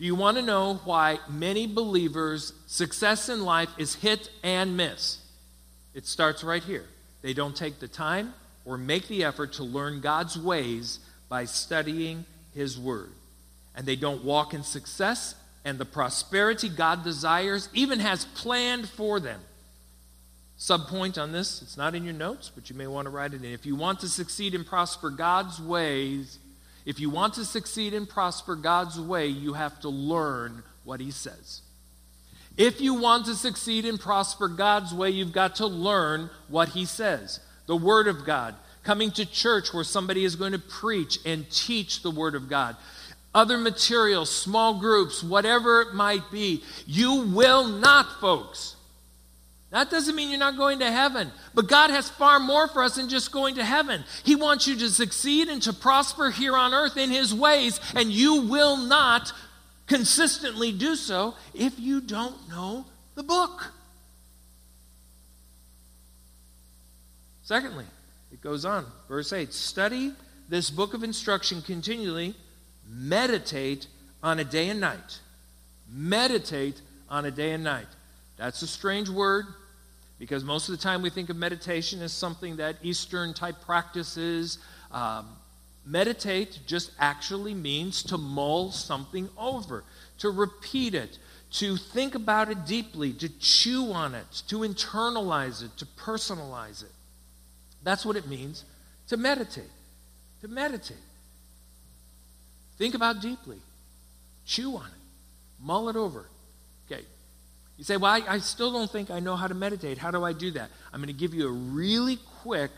Do 0.00 0.06
you 0.06 0.14
want 0.14 0.38
to 0.38 0.42
know 0.42 0.80
why 0.84 1.18
many 1.28 1.66
believers' 1.66 2.54
success 2.66 3.28
in 3.28 3.44
life 3.44 3.68
is 3.76 3.96
hit 3.96 4.30
and 4.42 4.74
miss? 4.74 5.18
It 5.92 6.06
starts 6.06 6.42
right 6.42 6.62
here. 6.62 6.86
They 7.20 7.34
don't 7.34 7.54
take 7.54 7.80
the 7.80 7.88
time, 7.88 8.32
or 8.64 8.78
make 8.78 9.08
the 9.08 9.24
effort 9.24 9.52
to 9.54 9.62
learn 9.62 10.00
God's 10.00 10.38
ways 10.38 11.00
by 11.28 11.44
studying 11.44 12.24
His 12.54 12.78
Word. 12.78 13.10
And 13.76 13.84
they 13.84 13.94
don't 13.94 14.24
walk 14.24 14.54
in 14.54 14.62
success 14.62 15.34
and 15.66 15.76
the 15.76 15.84
prosperity 15.84 16.70
God 16.70 17.04
desires, 17.04 17.68
even 17.74 18.00
has 18.00 18.24
planned 18.24 18.88
for 18.88 19.20
them. 19.20 19.42
Subpoint 20.58 21.22
on 21.22 21.32
this, 21.32 21.60
it's 21.60 21.76
not 21.76 21.94
in 21.94 22.04
your 22.04 22.14
notes, 22.14 22.50
but 22.54 22.70
you 22.70 22.76
may 22.76 22.86
want 22.86 23.04
to 23.04 23.10
write 23.10 23.34
it 23.34 23.44
in. 23.44 23.52
If 23.52 23.66
you 23.66 23.76
want 23.76 24.00
to 24.00 24.08
succeed 24.08 24.54
and 24.54 24.64
prosper 24.64 25.10
God's 25.10 25.60
ways, 25.60 26.38
if 26.90 26.98
you 26.98 27.08
want 27.08 27.34
to 27.34 27.44
succeed 27.44 27.94
and 27.94 28.08
prosper 28.08 28.56
God's 28.56 28.98
way, 28.98 29.28
you 29.28 29.52
have 29.52 29.78
to 29.82 29.88
learn 29.88 30.64
what 30.82 30.98
He 30.98 31.12
says. 31.12 31.62
If 32.56 32.80
you 32.80 32.94
want 32.94 33.26
to 33.26 33.36
succeed 33.36 33.84
and 33.84 34.00
prosper 34.00 34.48
God's 34.48 34.92
way, 34.92 35.10
you've 35.10 35.32
got 35.32 35.54
to 35.56 35.68
learn 35.68 36.30
what 36.48 36.70
He 36.70 36.84
says 36.84 37.38
the 37.66 37.76
Word 37.76 38.08
of 38.08 38.24
God, 38.24 38.56
coming 38.82 39.12
to 39.12 39.24
church 39.24 39.72
where 39.72 39.84
somebody 39.84 40.24
is 40.24 40.34
going 40.34 40.50
to 40.50 40.58
preach 40.58 41.20
and 41.24 41.48
teach 41.48 42.02
the 42.02 42.10
Word 42.10 42.34
of 42.34 42.48
God, 42.48 42.74
other 43.32 43.56
materials, 43.56 44.28
small 44.28 44.80
groups, 44.80 45.22
whatever 45.22 45.82
it 45.82 45.94
might 45.94 46.28
be. 46.32 46.64
You 46.86 47.20
will 47.22 47.68
not, 47.68 48.20
folks. 48.20 48.74
That 49.70 49.88
doesn't 49.90 50.16
mean 50.16 50.30
you're 50.30 50.38
not 50.38 50.56
going 50.56 50.80
to 50.80 50.90
heaven. 50.90 51.30
But 51.54 51.68
God 51.68 51.90
has 51.90 52.10
far 52.10 52.40
more 52.40 52.66
for 52.66 52.82
us 52.82 52.96
than 52.96 53.08
just 53.08 53.30
going 53.30 53.54
to 53.54 53.64
heaven. 53.64 54.04
He 54.24 54.34
wants 54.34 54.66
you 54.66 54.76
to 54.76 54.88
succeed 54.88 55.48
and 55.48 55.62
to 55.62 55.72
prosper 55.72 56.30
here 56.30 56.56
on 56.56 56.74
earth 56.74 56.96
in 56.96 57.10
His 57.10 57.32
ways, 57.32 57.80
and 57.94 58.10
you 58.10 58.42
will 58.42 58.76
not 58.76 59.32
consistently 59.86 60.72
do 60.72 60.96
so 60.96 61.34
if 61.54 61.78
you 61.78 62.00
don't 62.00 62.48
know 62.48 62.84
the 63.14 63.22
book. 63.22 63.72
Secondly, 67.42 67.86
it 68.32 68.40
goes 68.40 68.64
on, 68.64 68.86
verse 69.08 69.32
8 69.32 69.52
study 69.52 70.12
this 70.48 70.68
book 70.68 70.94
of 70.94 71.04
instruction 71.04 71.62
continually, 71.62 72.34
meditate 72.88 73.86
on 74.20 74.40
a 74.40 74.44
day 74.44 74.68
and 74.68 74.80
night. 74.80 75.20
Meditate 75.88 76.80
on 77.08 77.24
a 77.24 77.30
day 77.30 77.52
and 77.52 77.62
night. 77.62 77.86
That's 78.36 78.60
a 78.62 78.66
strange 78.66 79.08
word 79.08 79.46
because 80.20 80.44
most 80.44 80.68
of 80.68 80.76
the 80.76 80.82
time 80.82 81.00
we 81.00 81.08
think 81.08 81.30
of 81.30 81.36
meditation 81.36 82.02
as 82.02 82.12
something 82.12 82.56
that 82.56 82.76
Eastern 82.82 83.32
type 83.32 83.56
practices. 83.64 84.58
Um, 84.92 85.26
meditate 85.86 86.60
just 86.66 86.92
actually 86.98 87.54
means 87.54 88.02
to 88.04 88.18
mull 88.18 88.70
something 88.70 89.30
over, 89.38 89.82
to 90.18 90.28
repeat 90.28 90.94
it, 90.94 91.18
to 91.52 91.78
think 91.78 92.14
about 92.14 92.50
it 92.50 92.66
deeply, 92.66 93.14
to 93.14 93.30
chew 93.40 93.92
on 93.92 94.14
it, 94.14 94.42
to 94.48 94.58
internalize 94.58 95.64
it, 95.64 95.74
to 95.78 95.86
personalize 95.86 96.82
it. 96.82 96.92
That's 97.82 98.04
what 98.04 98.14
it 98.14 98.28
means 98.28 98.64
to 99.08 99.16
meditate. 99.16 99.70
To 100.42 100.48
meditate. 100.48 100.96
Think 102.76 102.94
about 102.94 103.22
deeply. 103.22 103.56
Chew 104.44 104.76
on 104.76 104.86
it. 104.86 105.62
Mull 105.62 105.88
it 105.88 105.96
over. 105.96 106.26
You 107.80 107.84
say, 107.84 107.96
well, 107.96 108.12
I, 108.12 108.34
I 108.34 108.38
still 108.40 108.70
don't 108.70 108.90
think 108.90 109.10
I 109.10 109.20
know 109.20 109.36
how 109.36 109.46
to 109.46 109.54
meditate. 109.54 109.96
How 109.96 110.10
do 110.10 110.22
I 110.22 110.34
do 110.34 110.50
that? 110.50 110.68
I'm 110.92 111.00
going 111.00 111.06
to 111.06 111.18
give 111.18 111.32
you 111.32 111.48
a 111.48 111.50
really 111.50 112.18
quick 112.42 112.70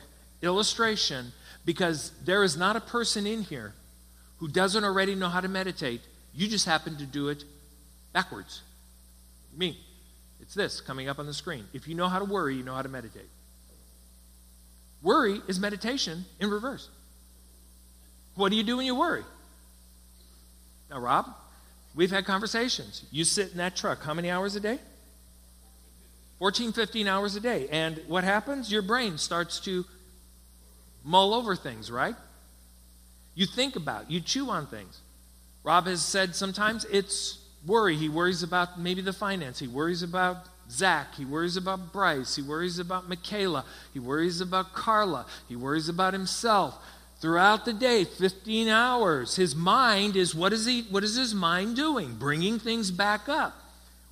illustration 0.43 1.33
because 1.65 2.13
there 2.25 2.45
is 2.45 2.57
not 2.57 2.77
a 2.77 2.81
person 2.81 3.27
in 3.27 3.43
here 3.43 3.75
who 4.39 4.47
doesn't 4.47 4.85
already 4.85 5.17
know 5.17 5.29
how 5.29 5.41
to 5.41 5.49
meditate. 5.49 6.03
You 6.33 6.47
just 6.47 6.67
happen 6.67 6.97
to 6.99 7.05
do 7.05 7.31
it 7.31 7.43
backwards. 8.13 8.63
Me. 9.57 9.77
It's 10.41 10.55
this 10.55 10.81
coming 10.81 11.09
up 11.09 11.19
on 11.19 11.27
the 11.27 11.35
screen. 11.35 11.65
If 11.73 11.89
you 11.89 11.97
know 11.97 12.07
how 12.07 12.21
to 12.21 12.25
worry, 12.25 12.55
you 12.55 12.63
know 12.63 12.75
how 12.75 12.83
to 12.83 12.89
meditate. 12.89 13.29
Worry 15.03 15.41
is 15.49 15.59
meditation 15.59 16.27
in 16.39 16.49
reverse. 16.49 16.89
What 18.37 18.51
do 18.51 18.57
you 18.57 18.63
do 18.63 18.77
when 18.77 18.87
you 18.87 18.95
worry? 18.95 19.25
Now, 20.89 21.01
Rob, 21.01 21.27
we've 21.93 22.13
had 22.13 22.25
conversations. 22.25 23.03
You 23.11 23.25
sit 23.25 23.51
in 23.51 23.57
that 23.57 23.75
truck 23.75 24.05
how 24.05 24.15
many 24.15 24.31
hours 24.31 24.55
a 24.55 24.61
day? 24.61 24.79
14, 26.43 26.73
15 26.73 27.07
hours 27.07 27.37
a 27.37 27.41
day. 27.41 27.69
And 27.71 28.01
what 28.09 28.25
happens? 28.25 28.73
Your 28.73 28.83
brain 28.83 29.17
starts 29.17 29.61
to 29.61 29.85
mull 31.05 31.35
over 31.35 31.55
things, 31.55 31.89
right? 31.89 32.17
You 33.37 33.47
think 33.47 33.77
about, 33.77 34.11
you 34.11 34.21
chew 34.21 34.51
on 34.51 34.67
things. 34.67 34.99
Rob 35.63 35.87
has 35.87 36.05
said 36.05 36.35
sometimes 36.35 36.85
it's 36.87 37.39
worry. 37.65 37.95
He 37.95 38.09
worries 38.09 38.43
about 38.43 38.77
maybe 38.81 39.03
the 39.03 39.13
finance. 39.13 39.61
He 39.61 39.69
worries 39.69 40.03
about 40.03 40.47
Zach. 40.69 41.15
He 41.15 41.25
worries 41.25 41.57
about 41.57 41.93
Bryce. 41.93 42.35
He 42.35 42.43
worries 42.43 42.81
about 42.81 43.09
Michaela. 43.09 43.65
He 43.93 44.01
worries 44.01 44.41
about 44.41 44.73
Carla. 44.73 45.27
He 45.49 45.55
worries 45.55 45.89
about 45.89 46.13
himself. 46.13 46.77
Throughout 47.21 47.65
the 47.65 47.73
day, 47.73 48.03
15 48.03 48.67
hours, 48.67 49.37
his 49.37 49.55
mind 49.55 50.17
is 50.17 50.35
what 50.35 50.53
is 50.53 50.67
he 50.67 50.83
what 50.91 51.05
is 51.05 51.15
his 51.15 51.37
mind 51.37 51.77
doing? 51.77 52.17
Bringing 52.17 52.59
things 52.59 52.91
back 52.91 53.29
up. 53.29 53.55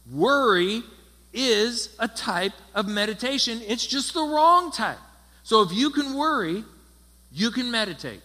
Worry 0.08 0.84
is 1.32 1.94
a 1.98 2.08
type 2.08 2.52
of 2.74 2.88
meditation. 2.88 3.60
It's 3.66 3.86
just 3.86 4.14
the 4.14 4.22
wrong 4.22 4.72
type. 4.72 4.98
So 5.42 5.62
if 5.62 5.72
you 5.72 5.90
can 5.90 6.14
worry, 6.14 6.64
you 7.32 7.50
can 7.50 7.70
meditate. 7.70 8.20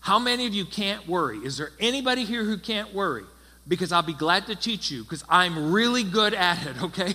How 0.00 0.18
many 0.18 0.46
of 0.46 0.54
you 0.54 0.64
can't 0.64 1.06
worry? 1.08 1.38
Is 1.38 1.56
there 1.56 1.70
anybody 1.80 2.24
here 2.24 2.44
who 2.44 2.58
can't 2.58 2.94
worry? 2.94 3.24
Because 3.68 3.92
I'll 3.92 4.02
be 4.02 4.14
glad 4.14 4.46
to 4.46 4.54
teach 4.54 4.90
you 4.90 5.02
because 5.02 5.24
I'm 5.28 5.72
really 5.72 6.04
good 6.04 6.32
at 6.32 6.64
it, 6.66 6.82
okay? 6.82 7.14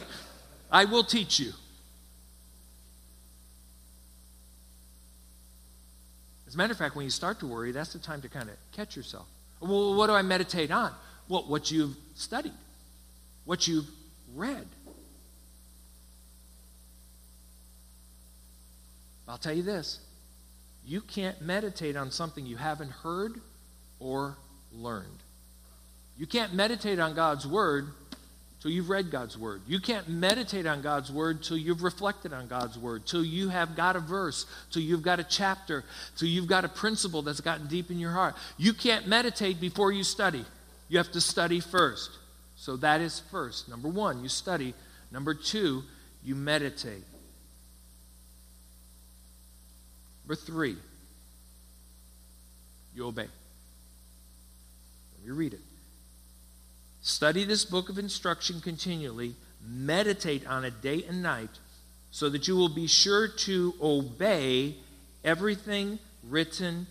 I 0.72 0.86
will 0.86 1.04
teach 1.04 1.40
you. 1.40 1.54
As 6.48 6.56
a 6.56 6.58
matter 6.58 6.74
of 6.74 6.78
fact, 6.78 6.98
when 6.98 7.06
you 7.06 7.12
start 7.12 7.40
to 7.40 7.48
worry, 7.48 7.72
that's 7.72 7.94
the 7.94 8.00
time 8.00 8.22
to 8.22 8.30
kind 8.30 8.50
of 8.50 8.56
catch 8.74 8.98
yourself. 8.98 9.26
Well, 9.62 9.96
what 9.96 10.08
do 10.08 10.14
I 10.14 10.22
meditate 10.22 10.70
on? 10.70 10.92
Well, 11.30 11.44
what 11.44 11.72
you've 11.72 11.96
studied, 12.16 12.52
what 13.46 13.70
you've 13.70 13.88
read. 14.36 14.68
I'll 19.32 19.38
tell 19.38 19.54
you 19.54 19.64
this 19.64 20.00
you 20.86 21.00
can't 21.00 21.42
meditate 21.42 21.96
on 21.96 22.12
something 22.12 22.46
you 22.46 22.58
haven't 22.58 22.92
heard 22.92 23.40
or 24.00 24.36
learned. 24.74 25.08
You 26.18 26.28
can't 26.28 26.54
meditate 26.54 27.00
on 27.00 27.16
God's 27.16 27.48
Word 27.48 27.88
till 28.62 28.72
you've 28.72 28.90
read 28.90 29.10
God's 29.10 29.38
Word. 29.38 29.62
You 29.68 29.80
can't 29.80 30.10
meditate 30.10 30.66
on 30.66 30.82
God's 30.82 31.12
Word 31.12 31.44
till 31.44 31.58
you've 31.58 31.82
reflected 31.82 32.34
on 32.34 32.48
God's 32.48 32.78
Word, 32.78 33.06
till 33.06 33.24
you 33.24 33.50
have 33.50 33.76
got 33.76 33.96
a 33.96 34.00
verse, 34.00 34.46
till 34.70 34.82
you've 34.82 35.02
got 35.02 35.20
a 35.20 35.24
chapter, 35.24 35.86
till 36.18 36.28
you've 36.28 36.48
got 36.48 36.66
a 36.66 36.70
principle 36.70 37.22
that's 37.22 37.42
gotten 37.42 37.68
deep 37.68 37.90
in 37.90 38.00
your 38.00 38.12
heart. 38.12 38.36
You 38.58 38.74
can't 38.74 39.08
meditate 39.08 39.62
before 39.62 39.94
you 39.94 40.04
study. 40.04 40.44
You 40.90 40.98
have 40.98 41.12
to 41.14 41.22
study 41.22 41.62
first. 41.62 42.12
So 42.58 42.76
that 42.78 43.00
is 43.00 43.22
first. 43.32 43.70
Number 43.70 43.88
one, 43.88 44.24
you 44.24 44.30
study. 44.30 44.74
Number 45.10 45.34
two, 45.34 45.84
you 46.24 46.36
meditate. 46.36 47.04
Number 50.32 50.46
three, 50.46 50.78
you 52.96 53.06
obey. 53.06 53.28
Let 55.18 55.26
me 55.26 55.32
read 55.32 55.52
it. 55.52 55.60
Study 57.02 57.44
this 57.44 57.66
book 57.66 57.90
of 57.90 58.00
instruction 58.00 58.62
continually, 58.62 59.36
meditate 59.62 60.48
on 60.48 60.64
it 60.64 60.82
day 60.82 61.04
and 61.04 61.22
night, 61.22 61.50
so 62.12 62.30
that 62.30 62.48
you 62.48 62.56
will 62.56 62.74
be 62.74 62.88
sure 62.88 63.28
to 63.28 63.74
obey 63.82 64.78
everything 65.26 66.00
written 66.24 66.88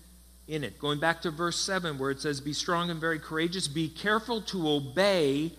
in 0.47 0.63
it. 0.63 0.79
Going 0.79 1.01
back 1.01 1.23
to 1.23 1.31
verse 1.31 1.59
7, 1.59 1.97
where 1.97 2.11
it 2.11 2.21
says, 2.21 2.43
Be 2.43 2.53
strong 2.53 2.91
and 2.91 3.01
very 3.01 3.19
courageous, 3.19 3.69
be 3.69 3.89
careful 3.89 4.43
to 4.43 4.69
obey 4.69 5.53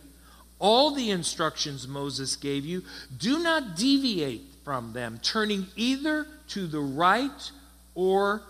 all 0.60 0.92
the 0.92 1.10
instructions 1.10 1.88
Moses 1.88 2.36
gave 2.36 2.64
you. 2.64 2.84
Do 3.18 3.40
not 3.40 3.76
deviate 3.76 4.44
from 4.64 4.94
them, 4.94 5.20
turning 5.24 5.66
either 5.76 6.28
to 6.50 6.68
the 6.68 6.80
right 6.80 7.52
or 7.96 8.44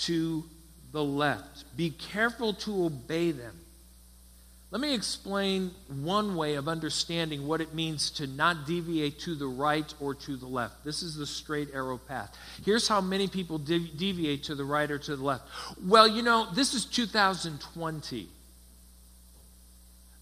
to 0.00 0.44
the 0.92 1.02
left. 1.02 1.64
Be 1.76 1.90
careful 1.90 2.54
to 2.54 2.84
obey 2.84 3.30
them. 3.30 3.54
Let 4.70 4.82
me 4.82 4.94
explain 4.94 5.70
one 5.88 6.36
way 6.36 6.56
of 6.56 6.68
understanding 6.68 7.46
what 7.46 7.62
it 7.62 7.72
means 7.72 8.10
to 8.12 8.26
not 8.26 8.66
deviate 8.66 9.18
to 9.20 9.34
the 9.34 9.46
right 9.46 9.92
or 9.98 10.14
to 10.14 10.36
the 10.36 10.46
left. 10.46 10.84
This 10.84 11.02
is 11.02 11.14
the 11.16 11.26
straight 11.26 11.70
arrow 11.72 11.96
path. 11.96 12.36
Here's 12.66 12.86
how 12.86 13.00
many 13.00 13.28
people 13.28 13.56
deviate 13.56 14.44
to 14.44 14.54
the 14.54 14.64
right 14.64 14.90
or 14.90 14.98
to 14.98 15.16
the 15.16 15.24
left. 15.24 15.44
Well, 15.82 16.06
you 16.06 16.22
know, 16.22 16.48
this 16.52 16.74
is 16.74 16.84
2020. 16.84 18.28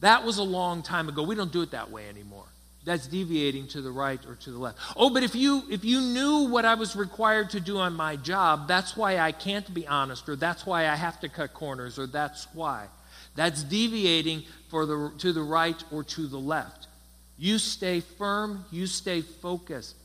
That 0.01 0.25
was 0.25 0.39
a 0.39 0.45
long 0.45 0.83
time 0.83 1.09
ago. 1.09 1.25
We 1.25 1.35
don't 1.35 1.53
do 1.53 1.63
it 1.63 1.73
that 1.73 1.91
way 1.91 2.09
anymore 2.09 2.47
that's 2.87 3.09
deviating 3.09 3.67
to 3.67 3.83
the 3.83 3.91
right 3.91 4.25
or 4.27 4.37
to 4.37 4.51
the 4.51 4.59
left. 4.59 4.79
Oh, 4.97 5.11
but 5.11 5.25
if 5.25 5.35
you 5.35 5.65
if 5.69 5.85
you 5.85 6.01
knew 6.01 6.49
what 6.49 6.65
I 6.65 6.75
was 6.75 6.95
required 6.97 7.51
to 7.51 7.61
do 7.61 7.79
on 7.79 7.93
my 7.93 8.15
job, 8.17 8.69
that's 8.69 8.97
why 8.97 9.19
I 9.19 9.33
can't 9.33 9.75
be 9.75 9.87
honest 9.87 10.27
or 10.29 10.37
that's 10.37 10.65
why 10.65 10.89
I 10.89 10.95
have 10.95 11.21
to 11.21 11.29
cut 11.29 11.53
corners 11.53 11.99
or 11.99 12.07
that's 12.07 12.47
why. 12.55 12.87
That's 13.35 13.65
deviating 13.65 14.45
for 14.69 14.87
the 14.87 15.13
to 15.19 15.33
the 15.33 15.43
right 15.43 15.83
or 15.91 16.05
to 16.05 16.27
the 16.29 16.39
left. 16.39 16.87
You 17.37 17.59
stay 17.59 18.01
firm, 18.01 18.65
you 18.71 18.87
stay 18.87 19.21
focused. 19.21 19.97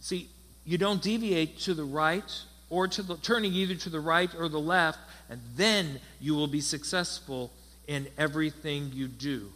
See, 0.00 0.28
you 0.64 0.78
don't 0.78 1.02
deviate 1.02 1.58
to 1.60 1.74
the 1.74 1.84
right 1.84 2.42
or 2.70 2.86
to 2.88 3.02
the 3.02 3.16
turning 3.16 3.52
either 3.52 3.74
to 3.74 3.90
the 3.90 4.00
right 4.00 4.32
or 4.38 4.48
the 4.48 4.60
left, 4.60 5.00
and 5.28 5.40
then 5.56 6.00
you 6.20 6.34
will 6.34 6.46
be 6.46 6.60
successful 6.60 7.52
in 7.88 8.06
everything 8.16 8.92
you 8.94 9.08
do. 9.08 9.50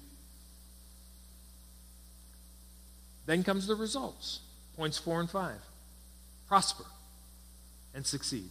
Then 3.28 3.44
comes 3.44 3.66
the 3.66 3.74
results. 3.74 4.40
Points 4.74 4.96
four 4.96 5.20
and 5.20 5.28
five. 5.28 5.60
Prosper 6.48 6.84
and 7.94 8.06
succeed. 8.06 8.48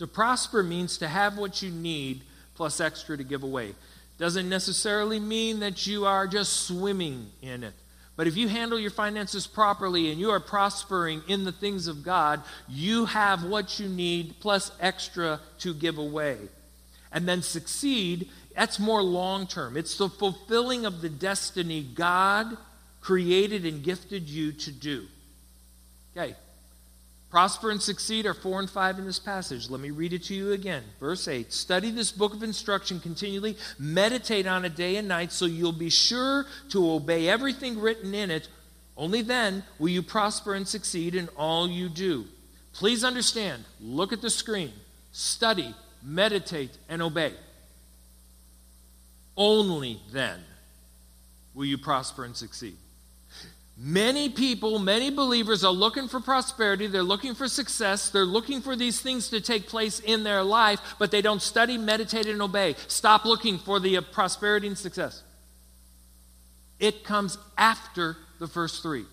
To 0.00 0.06
prosper 0.08 0.64
means 0.64 0.98
to 0.98 1.06
have 1.06 1.38
what 1.38 1.62
you 1.62 1.70
need 1.70 2.22
plus 2.56 2.80
extra 2.80 3.16
to 3.16 3.22
give 3.22 3.44
away. 3.44 3.76
Doesn't 4.18 4.48
necessarily 4.48 5.20
mean 5.20 5.60
that 5.60 5.86
you 5.86 6.06
are 6.06 6.26
just 6.26 6.66
swimming 6.66 7.30
in 7.40 7.62
it. 7.62 7.74
But 8.16 8.26
if 8.26 8.36
you 8.36 8.48
handle 8.48 8.80
your 8.80 8.90
finances 8.90 9.46
properly 9.46 10.10
and 10.10 10.18
you 10.18 10.30
are 10.30 10.40
prospering 10.40 11.22
in 11.28 11.44
the 11.44 11.52
things 11.52 11.86
of 11.86 12.02
God, 12.02 12.42
you 12.68 13.04
have 13.04 13.44
what 13.44 13.78
you 13.78 13.88
need 13.88 14.34
plus 14.40 14.72
extra 14.80 15.38
to 15.60 15.72
give 15.72 15.98
away. 15.98 16.36
And 17.12 17.28
then 17.28 17.42
succeed, 17.42 18.28
that's 18.56 18.80
more 18.80 19.04
long 19.04 19.46
term. 19.46 19.76
It's 19.76 19.96
the 19.96 20.08
fulfilling 20.08 20.84
of 20.84 21.00
the 21.00 21.08
destiny 21.08 21.84
God 21.84 22.56
created 23.00 23.64
and 23.64 23.82
gifted 23.82 24.28
you 24.28 24.52
to 24.52 24.72
do. 24.72 25.06
Okay. 26.16 26.34
Prosper 27.30 27.70
and 27.70 27.82
succeed 27.82 28.24
are 28.24 28.32
four 28.32 28.58
and 28.58 28.70
five 28.70 28.98
in 28.98 29.04
this 29.04 29.18
passage. 29.18 29.68
Let 29.68 29.80
me 29.80 29.90
read 29.90 30.14
it 30.14 30.24
to 30.24 30.34
you 30.34 30.52
again. 30.52 30.82
Verse 30.98 31.28
8 31.28 31.52
Study 31.52 31.90
this 31.90 32.10
book 32.10 32.32
of 32.32 32.42
instruction 32.42 33.00
continually, 33.00 33.56
meditate 33.78 34.46
on 34.46 34.64
it 34.64 34.74
day 34.74 34.96
and 34.96 35.08
night, 35.08 35.30
so 35.30 35.44
you'll 35.44 35.72
be 35.72 35.90
sure 35.90 36.46
to 36.70 36.90
obey 36.90 37.28
everything 37.28 37.78
written 37.78 38.14
in 38.14 38.30
it. 38.30 38.48
Only 38.96 39.20
then 39.20 39.62
will 39.78 39.90
you 39.90 40.02
prosper 40.02 40.54
and 40.54 40.66
succeed 40.66 41.14
in 41.14 41.28
all 41.36 41.68
you 41.68 41.90
do. 41.90 42.26
Please 42.72 43.04
understand, 43.04 43.64
look 43.80 44.12
at 44.12 44.22
the 44.22 44.30
screen, 44.30 44.72
study, 45.12 45.74
meditate, 46.02 46.76
and 46.88 47.02
obey. 47.02 47.34
Only 49.36 50.00
then 50.12 50.40
will 51.54 51.66
you 51.66 51.76
prosper 51.76 52.24
and 52.24 52.34
succeed. 52.34 52.76
Many 53.80 54.28
people, 54.28 54.80
many 54.80 55.08
believers 55.08 55.62
are 55.62 55.72
looking 55.72 56.08
for 56.08 56.18
prosperity, 56.18 56.88
they're 56.88 57.04
looking 57.04 57.36
for 57.36 57.46
success, 57.46 58.10
they're 58.10 58.24
looking 58.24 58.60
for 58.60 58.74
these 58.74 59.00
things 59.00 59.28
to 59.28 59.40
take 59.40 59.68
place 59.68 60.00
in 60.00 60.24
their 60.24 60.42
life, 60.42 60.80
but 60.98 61.12
they 61.12 61.22
don't 61.22 61.40
study, 61.40 61.78
meditate, 61.78 62.26
and 62.26 62.42
obey. 62.42 62.74
Stop 62.88 63.24
looking 63.24 63.56
for 63.56 63.78
the 63.78 63.98
uh, 63.98 64.00
prosperity 64.00 64.66
and 64.66 64.76
success. 64.76 65.22
It 66.80 67.04
comes 67.04 67.38
after 67.56 68.16
the 68.40 68.48
first 68.48 68.82
three. 68.82 69.04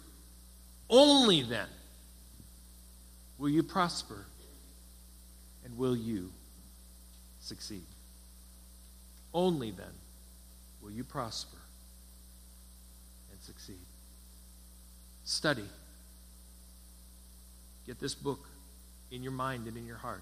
Only 0.89 1.43
then 1.43 1.67
will 3.38 3.49
you 3.49 3.62
prosper 3.62 4.25
and 5.63 5.78
will 5.78 5.95
you 5.95 6.32
succeed. 7.39 7.86
Only 9.32 9.69
then 9.69 9.93
will 10.82 10.91
you 10.91 11.04
prosper 11.04 11.58
and 13.32 13.39
succeed. 13.41 13.78
Study. 15.26 15.66
Get 17.88 18.00
this 18.00 18.16
book 18.16 18.40
in 19.12 19.24
your 19.24 19.32
mind 19.32 19.68
and 19.68 19.76
in 19.76 19.86
your 19.86 19.98
heart. 19.98 20.22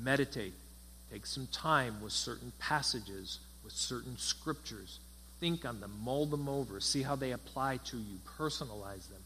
Meditate. 0.00 0.54
Take 1.12 1.26
some 1.26 1.48
time 1.48 2.00
with 2.00 2.12
certain 2.12 2.52
passages, 2.58 3.38
with 3.64 3.72
certain 3.72 4.16
scriptures. 4.18 4.98
Think 5.40 5.64
on 5.64 5.80
them, 5.80 5.92
mull 6.02 6.26
them 6.26 6.48
over, 6.48 6.80
see 6.80 7.02
how 7.02 7.16
they 7.16 7.32
apply 7.32 7.78
to 7.86 7.96
you, 7.96 8.18
personalize 8.38 9.08
them, 9.08 9.22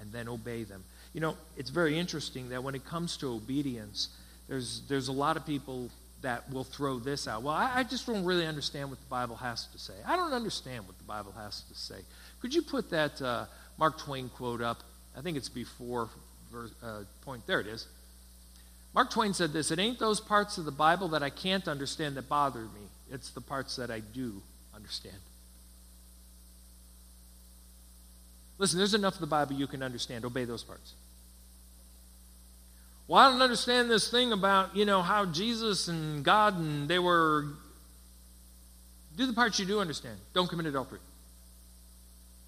and 0.00 0.12
then 0.12 0.28
obey 0.28 0.64
them. 0.64 0.84
You 1.12 1.20
know, 1.20 1.36
it's 1.56 1.70
very 1.70 1.98
interesting 1.98 2.50
that 2.50 2.62
when 2.62 2.74
it 2.74 2.84
comes 2.84 3.16
to 3.18 3.32
obedience, 3.32 4.08
there's, 4.48 4.82
there's 4.88 5.08
a 5.08 5.12
lot 5.12 5.36
of 5.36 5.46
people 5.46 5.90
that 6.22 6.50
will 6.52 6.64
throw 6.64 6.98
this 6.98 7.28
out. 7.28 7.42
Well, 7.42 7.54
I, 7.54 7.70
I, 7.76 7.82
just 7.84 8.06
don't 8.06 8.24
really 8.24 8.46
understand 8.46 8.88
what 8.88 8.98
the 8.98 9.06
Bible 9.06 9.36
has 9.36 9.66
to 9.66 9.78
say. 9.78 9.92
I 10.06 10.16
don't 10.16 10.32
understand 10.32 10.86
what 10.86 10.96
the 10.96 11.04
Bible 11.04 11.32
has 11.32 11.60
to 11.62 11.74
say. 11.74 12.00
Could 12.40 12.54
you 12.54 12.62
put 12.62 12.90
that 12.90 13.20
uh, 13.20 13.44
Mark 13.78 13.98
Twain 13.98 14.28
quote 14.28 14.60
up. 14.60 14.82
I 15.16 15.20
think 15.20 15.36
it's 15.36 15.48
before 15.48 16.08
verse, 16.52 16.70
uh, 16.82 17.02
point. 17.22 17.46
There 17.46 17.60
it 17.60 17.66
is. 17.66 17.86
Mark 18.94 19.10
Twain 19.10 19.34
said 19.34 19.52
this 19.52 19.70
It 19.70 19.78
ain't 19.78 19.98
those 19.98 20.20
parts 20.20 20.58
of 20.58 20.64
the 20.64 20.72
Bible 20.72 21.08
that 21.08 21.22
I 21.22 21.30
can't 21.30 21.66
understand 21.68 22.16
that 22.16 22.28
bother 22.28 22.60
me, 22.60 22.88
it's 23.10 23.30
the 23.30 23.40
parts 23.40 23.76
that 23.76 23.90
I 23.90 24.00
do 24.00 24.42
understand. 24.74 25.16
Listen, 28.56 28.78
there's 28.78 28.94
enough 28.94 29.14
of 29.14 29.20
the 29.20 29.26
Bible 29.26 29.54
you 29.54 29.66
can 29.66 29.82
understand. 29.82 30.24
Obey 30.24 30.44
those 30.44 30.62
parts. 30.62 30.94
Well, 33.08 33.20
I 33.20 33.30
don't 33.30 33.42
understand 33.42 33.90
this 33.90 34.10
thing 34.10 34.32
about, 34.32 34.74
you 34.76 34.84
know, 34.84 35.02
how 35.02 35.26
Jesus 35.26 35.88
and 35.88 36.24
God 36.24 36.56
and 36.56 36.88
they 36.88 36.98
were. 36.98 37.46
Do 39.16 39.26
the 39.26 39.32
parts 39.32 39.58
you 39.58 39.66
do 39.66 39.80
understand. 39.80 40.16
Don't 40.32 40.48
commit 40.48 40.66
adultery. 40.66 41.00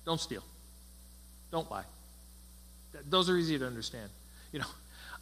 Don't 0.04 0.20
steal. 0.20 0.42
Don't 1.56 1.70
lie. 1.70 1.84
Those 3.08 3.30
are 3.30 3.36
easy 3.38 3.58
to 3.58 3.66
understand. 3.66 4.10
You 4.52 4.58
know, 4.58 4.66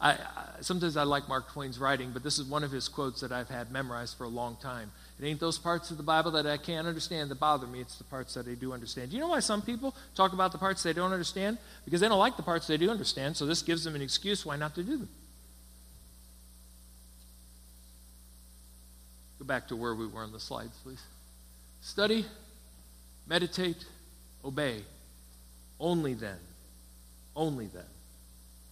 I, 0.01 0.11
I, 0.11 0.17
sometimes 0.59 0.97
I 0.97 1.03
like 1.03 1.29
Mark 1.29 1.49
Twain's 1.53 1.79
writing, 1.79 2.11
but 2.11 2.23
this 2.23 2.37
is 2.39 2.43
one 2.43 2.61
of 2.61 2.71
his 2.71 2.89
quotes 2.89 3.21
that 3.21 3.31
I've 3.31 3.47
had 3.47 3.71
memorized 3.71 4.17
for 4.17 4.25
a 4.25 4.27
long 4.27 4.57
time. 4.57 4.91
It 5.17 5.25
ain't 5.25 5.39
those 5.39 5.57
parts 5.57 5.91
of 5.91 5.97
the 5.97 6.03
Bible 6.03 6.31
that 6.31 6.45
I 6.45 6.57
can't 6.57 6.87
understand 6.87 7.31
that 7.31 7.39
bother 7.39 7.67
me, 7.67 7.79
it's 7.79 7.97
the 7.97 8.03
parts 8.03 8.33
that 8.33 8.49
I 8.49 8.55
do 8.55 8.73
understand. 8.73 9.11
Do 9.11 9.15
you 9.15 9.21
know 9.21 9.29
why 9.29 9.39
some 9.39 9.61
people 9.61 9.95
talk 10.13 10.33
about 10.33 10.51
the 10.51 10.57
parts 10.57 10.83
they 10.83 10.91
don't 10.91 11.13
understand? 11.13 11.57
Because 11.85 12.01
they 12.01 12.09
don't 12.09 12.19
like 12.19 12.35
the 12.35 12.43
parts 12.43 12.67
they 12.67 12.75
do 12.75 12.89
understand, 12.89 13.37
so 13.37 13.45
this 13.45 13.61
gives 13.61 13.85
them 13.85 13.95
an 13.95 14.01
excuse 14.01 14.45
why 14.45 14.57
not 14.57 14.75
to 14.75 14.83
do 14.83 14.97
them. 14.97 15.09
Go 19.39 19.45
back 19.45 19.69
to 19.69 19.77
where 19.77 19.95
we 19.95 20.05
were 20.05 20.19
on 20.19 20.33
the 20.33 20.39
slides, 20.41 20.77
please. 20.83 21.01
Study, 21.79 22.25
meditate, 23.25 23.85
obey. 24.43 24.81
Only 25.79 26.13
then, 26.13 26.37
only 27.35 27.67
then 27.67 27.83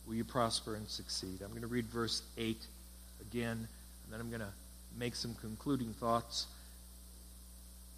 will 0.08 0.16
you 0.16 0.24
prosper 0.24 0.76
and 0.76 0.88
succeed. 0.88 1.42
I'm 1.42 1.50
going 1.50 1.62
to 1.62 1.68
read 1.68 1.86
verse 1.86 2.22
8 2.38 2.58
again, 3.22 3.58
and 3.58 4.12
then 4.12 4.20
I'm 4.20 4.30
going 4.30 4.42
to 4.42 4.54
make 4.98 5.16
some 5.16 5.36
concluding 5.36 5.94
thoughts. 5.94 6.48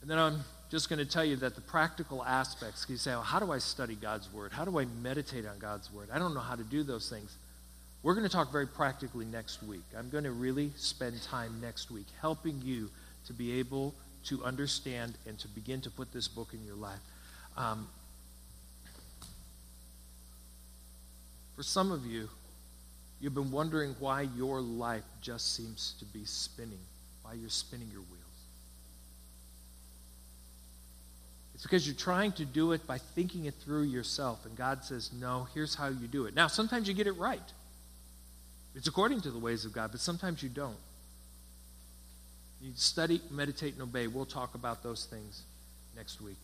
And 0.01 0.09
then 0.09 0.17
I'm 0.17 0.43
just 0.69 0.89
going 0.89 0.99
to 0.99 1.05
tell 1.05 1.25
you 1.25 1.35
that 1.37 1.55
the 1.55 1.61
practical 1.61 2.23
aspects, 2.23 2.85
you 2.89 2.97
say, 2.97 3.11
well, 3.11 3.21
how 3.21 3.39
do 3.39 3.51
I 3.51 3.57
study 3.57 3.95
God's 3.95 4.31
Word? 4.31 4.51
How 4.51 4.65
do 4.65 4.79
I 4.79 4.85
meditate 5.01 5.45
on 5.45 5.57
God's 5.59 5.91
Word? 5.91 6.09
I 6.11 6.19
don't 6.19 6.33
know 6.33 6.39
how 6.39 6.55
to 6.55 6.63
do 6.63 6.83
those 6.83 7.09
things. 7.09 7.35
We're 8.03 8.13
going 8.13 8.27
to 8.27 8.31
talk 8.31 8.51
very 8.51 8.67
practically 8.67 9.25
next 9.25 9.63
week. 9.63 9.83
I'm 9.97 10.09
going 10.09 10.25
to 10.25 10.31
really 10.31 10.71
spend 10.75 11.21
time 11.23 11.59
next 11.59 11.89
week 11.89 12.05
helping 12.21 12.61
you 12.63 12.91
to 13.25 13.33
be 13.33 13.59
able 13.59 13.95
to 14.25 14.43
understand 14.43 15.15
and 15.27 15.39
to 15.39 15.47
begin 15.47 15.81
to 15.81 15.89
put 15.89 16.13
this 16.13 16.27
book 16.27 16.49
in 16.53 16.63
your 16.65 16.75
life. 16.75 16.99
Um, 17.57 17.87
for 21.55 21.63
some 21.63 21.91
of 21.91 22.05
you, 22.05 22.29
you've 23.19 23.33
been 23.33 23.51
wondering 23.51 23.95
why 23.99 24.21
your 24.21 24.61
life 24.61 25.03
just 25.21 25.55
seems 25.55 25.95
to 25.99 26.05
be 26.05 26.25
spinning, 26.25 26.79
why 27.23 27.33
you're 27.33 27.49
spinning 27.49 27.87
your 27.91 28.01
wheels. 28.01 28.21
It's 31.53 31.63
because 31.63 31.87
you're 31.87 31.95
trying 31.95 32.33
to 32.33 32.45
do 32.45 32.73
it 32.73 32.85
by 32.85 32.97
thinking 32.97 33.45
it 33.45 33.53
through 33.63 33.83
yourself, 33.83 34.45
and 34.45 34.55
God 34.57 34.83
says, 34.83 35.11
No, 35.13 35.47
here's 35.53 35.73
how 35.73 35.87
you 35.87 36.07
do 36.07 36.25
it. 36.25 36.35
Now, 36.35 36.47
sometimes 36.47 36.87
you 36.87 36.93
get 36.93 37.07
it 37.07 37.13
right. 37.13 37.39
It's 38.75 38.87
according 38.87 39.21
to 39.21 39.31
the 39.31 39.39
ways 39.39 39.63
of 39.63 39.71
God, 39.71 39.91
but 39.91 40.01
sometimes 40.01 40.43
you 40.43 40.49
don't. 40.49 40.75
You 42.61 42.71
study, 42.75 43.21
meditate, 43.31 43.73
and 43.73 43.81
obey. 43.81 44.07
We'll 44.07 44.25
talk 44.25 44.55
about 44.55 44.83
those 44.83 45.05
things 45.05 45.43
next 45.95 46.19
week. 46.19 46.37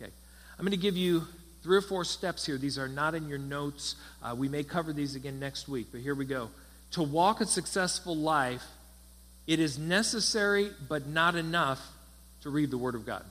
Okay. 0.00 0.10
I'm 0.58 0.64
going 0.64 0.72
to 0.72 0.76
give 0.76 0.96
you 0.96 1.26
three 1.62 1.76
or 1.76 1.82
four 1.82 2.04
steps 2.04 2.46
here. 2.46 2.58
These 2.58 2.78
are 2.78 2.88
not 2.88 3.14
in 3.14 3.28
your 3.28 3.38
notes. 3.38 3.96
Uh, 4.22 4.34
we 4.36 4.48
may 4.48 4.64
cover 4.64 4.92
these 4.92 5.14
again 5.14 5.38
next 5.38 5.68
week, 5.68 5.88
but 5.92 6.00
here 6.00 6.14
we 6.14 6.24
go. 6.24 6.50
To 6.92 7.02
walk 7.02 7.40
a 7.40 7.46
successful 7.46 8.16
life, 8.16 8.64
it 9.46 9.60
is 9.60 9.78
necessary 9.78 10.70
but 10.88 11.06
not 11.06 11.34
enough 11.34 11.80
to 12.42 12.50
read 12.50 12.70
the 12.70 12.78
Word 12.78 12.94
of 12.94 13.06
God. 13.06 13.24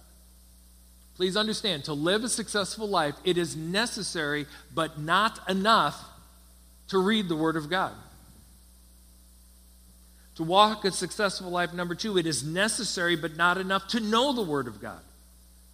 Please 1.15 1.35
understand, 1.35 1.83
to 1.83 1.93
live 1.93 2.23
a 2.23 2.29
successful 2.29 2.87
life, 2.87 3.15
it 3.25 3.37
is 3.37 3.55
necessary 3.55 4.45
but 4.73 4.97
not 4.97 5.39
enough 5.49 6.01
to 6.87 6.97
read 6.97 7.27
the 7.27 7.35
Word 7.35 7.57
of 7.57 7.69
God. 7.69 7.93
To 10.35 10.43
walk 10.43 10.85
a 10.85 10.91
successful 10.91 11.49
life, 11.49 11.73
number 11.73 11.95
two, 11.95 12.17
it 12.17 12.25
is 12.25 12.45
necessary 12.45 13.17
but 13.17 13.35
not 13.35 13.57
enough 13.57 13.89
to 13.89 13.99
know 13.99 14.31
the 14.31 14.43
Word 14.43 14.67
of 14.67 14.81
God, 14.81 15.01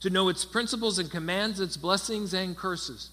to 0.05 0.11
know 0.11 0.29
its 0.29 0.45
principles 0.45 0.99
and 0.99 1.09
commands, 1.09 1.59
its 1.59 1.77
blessings 1.77 2.31
and 2.35 2.55
curses. 2.55 3.09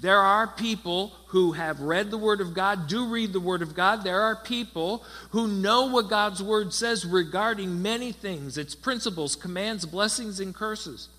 There 0.00 0.18
are 0.18 0.48
people 0.48 1.12
who 1.28 1.52
have 1.52 1.80
read 1.80 2.10
the 2.10 2.18
Word 2.18 2.40
of 2.40 2.52
God, 2.52 2.88
do 2.88 3.06
read 3.06 3.32
the 3.32 3.38
Word 3.38 3.62
of 3.62 3.76
God. 3.76 4.02
There 4.02 4.22
are 4.22 4.34
people 4.34 5.04
who 5.30 5.46
know 5.46 5.86
what 5.86 6.10
God's 6.10 6.42
Word 6.42 6.74
says 6.74 7.06
regarding 7.06 7.80
many 7.80 8.10
things 8.10 8.58
its 8.58 8.74
principles, 8.74 9.36
commands, 9.36 9.86
blessings, 9.86 10.40
and 10.40 10.52
curses. 10.52 11.10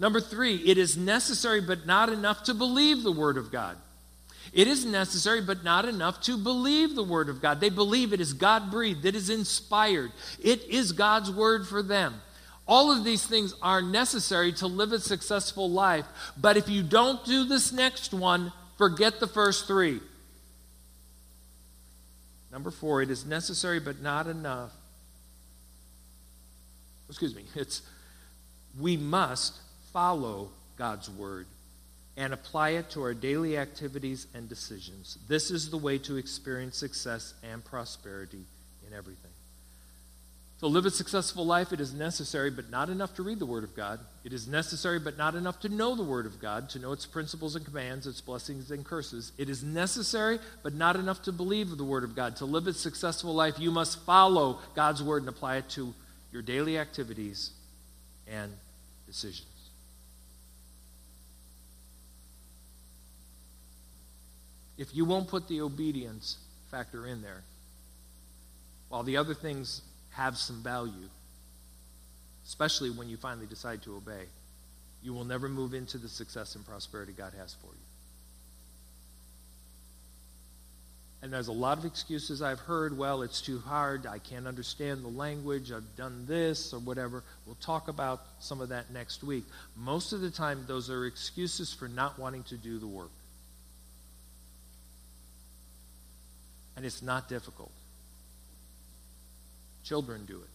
Number 0.00 0.20
three, 0.20 0.56
it 0.56 0.78
is 0.78 0.96
necessary 0.96 1.60
but 1.60 1.86
not 1.86 2.08
enough 2.08 2.42
to 2.44 2.54
believe 2.54 3.04
the 3.04 3.12
Word 3.12 3.36
of 3.36 3.52
God. 3.52 3.76
It 4.52 4.66
is 4.66 4.84
necessary, 4.84 5.42
but 5.42 5.62
not 5.62 5.84
enough 5.84 6.20
to 6.22 6.36
believe 6.36 6.96
the 6.96 7.04
Word 7.04 7.28
of 7.28 7.40
God. 7.40 7.60
They 7.60 7.68
believe 7.68 8.12
it 8.12 8.20
is 8.20 8.32
God 8.32 8.68
breathed, 8.68 9.04
it 9.04 9.14
is 9.14 9.30
inspired, 9.30 10.10
it 10.42 10.64
is 10.64 10.90
God's 10.90 11.30
Word 11.30 11.68
for 11.68 11.84
them. 11.84 12.20
All 12.70 12.92
of 12.92 13.02
these 13.02 13.26
things 13.26 13.52
are 13.60 13.82
necessary 13.82 14.52
to 14.54 14.68
live 14.68 14.92
a 14.92 15.00
successful 15.00 15.68
life. 15.68 16.06
But 16.36 16.56
if 16.56 16.68
you 16.68 16.84
don't 16.84 17.22
do 17.24 17.44
this 17.44 17.72
next 17.72 18.14
one, 18.14 18.52
forget 18.78 19.18
the 19.18 19.26
first 19.26 19.66
three. 19.66 19.98
Number 22.52 22.70
four, 22.70 23.02
it 23.02 23.10
is 23.10 23.26
necessary 23.26 23.80
but 23.80 24.00
not 24.00 24.28
enough. 24.28 24.70
Excuse 27.08 27.34
me, 27.34 27.42
it's 27.56 27.82
we 28.78 28.96
must 28.96 29.58
follow 29.92 30.50
God's 30.76 31.10
word 31.10 31.46
and 32.16 32.32
apply 32.32 32.70
it 32.70 32.88
to 32.90 33.02
our 33.02 33.14
daily 33.14 33.58
activities 33.58 34.28
and 34.32 34.48
decisions. 34.48 35.18
This 35.26 35.50
is 35.50 35.70
the 35.70 35.76
way 35.76 35.98
to 35.98 36.16
experience 36.18 36.76
success 36.76 37.34
and 37.42 37.64
prosperity 37.64 38.44
in 38.86 38.96
everything. 38.96 39.29
To 40.60 40.66
live 40.66 40.84
a 40.84 40.90
successful 40.90 41.46
life, 41.46 41.72
it 41.72 41.80
is 41.80 41.94
necessary 41.94 42.50
but 42.50 42.70
not 42.70 42.90
enough 42.90 43.14
to 43.14 43.22
read 43.22 43.38
the 43.38 43.46
Word 43.46 43.64
of 43.64 43.74
God. 43.74 43.98
It 44.24 44.32
is 44.34 44.46
necessary 44.46 44.98
but 44.98 45.16
not 45.16 45.34
enough 45.34 45.58
to 45.60 45.70
know 45.70 45.96
the 45.96 46.02
Word 46.02 46.26
of 46.26 46.38
God, 46.38 46.68
to 46.70 46.78
know 46.78 46.92
its 46.92 47.06
principles 47.06 47.56
and 47.56 47.64
commands, 47.64 48.06
its 48.06 48.20
blessings 48.20 48.70
and 48.70 48.84
curses. 48.84 49.32
It 49.38 49.48
is 49.48 49.62
necessary 49.62 50.38
but 50.62 50.74
not 50.74 50.96
enough 50.96 51.22
to 51.22 51.32
believe 51.32 51.76
the 51.76 51.84
Word 51.84 52.04
of 52.04 52.14
God. 52.14 52.36
To 52.36 52.44
live 52.44 52.66
a 52.66 52.74
successful 52.74 53.34
life, 53.34 53.58
you 53.58 53.70
must 53.70 54.04
follow 54.04 54.58
God's 54.74 55.02
Word 55.02 55.22
and 55.22 55.30
apply 55.30 55.56
it 55.56 55.68
to 55.70 55.94
your 56.30 56.42
daily 56.42 56.78
activities 56.78 57.52
and 58.28 58.52
decisions. 59.06 59.46
if 64.80 64.94
you 64.96 65.04
won't 65.04 65.28
put 65.28 65.46
the 65.46 65.60
obedience 65.60 66.38
factor 66.70 67.06
in 67.06 67.20
there, 67.20 67.42
while 68.88 69.02
the 69.02 69.18
other 69.18 69.34
things 69.34 69.82
have 70.20 70.36
some 70.36 70.62
value, 70.62 71.08
especially 72.46 72.90
when 72.90 73.08
you 73.08 73.16
finally 73.16 73.46
decide 73.46 73.80
to 73.82 73.96
obey, 73.96 74.24
you 75.02 75.14
will 75.14 75.24
never 75.24 75.48
move 75.48 75.72
into 75.72 75.96
the 75.96 76.10
success 76.10 76.54
and 76.56 76.66
prosperity 76.66 77.14
God 77.16 77.32
has 77.38 77.54
for 77.54 77.68
you. 77.68 77.80
And 81.22 81.32
there's 81.32 81.48
a 81.48 81.52
lot 81.52 81.78
of 81.78 81.86
excuses 81.86 82.42
I've 82.42 82.60
heard. 82.60 82.96
Well, 82.96 83.22
it's 83.22 83.40
too 83.40 83.60
hard. 83.60 84.06
I 84.06 84.18
can't 84.18 84.46
understand 84.46 85.02
the 85.02 85.08
language. 85.08 85.72
I've 85.72 85.96
done 85.96 86.26
this 86.26 86.74
or 86.74 86.80
whatever. 86.80 87.22
We'll 87.46 87.56
talk 87.56 87.88
about 87.88 88.20
some 88.40 88.60
of 88.60 88.68
that 88.70 88.90
next 88.90 89.22
week. 89.22 89.44
Most 89.74 90.12
of 90.12 90.20
the 90.20 90.30
time, 90.30 90.64
those 90.66 90.90
are 90.90 91.06
excuses 91.06 91.72
for 91.72 91.88
not 91.88 92.18
wanting 92.18 92.42
to 92.44 92.56
do 92.56 92.78
the 92.78 92.86
work. 92.86 93.10
And 96.76 96.84
it's 96.84 97.00
not 97.00 97.28
difficult. 97.28 97.70
Children 99.90 100.24
do 100.24 100.36
it. 100.36 100.48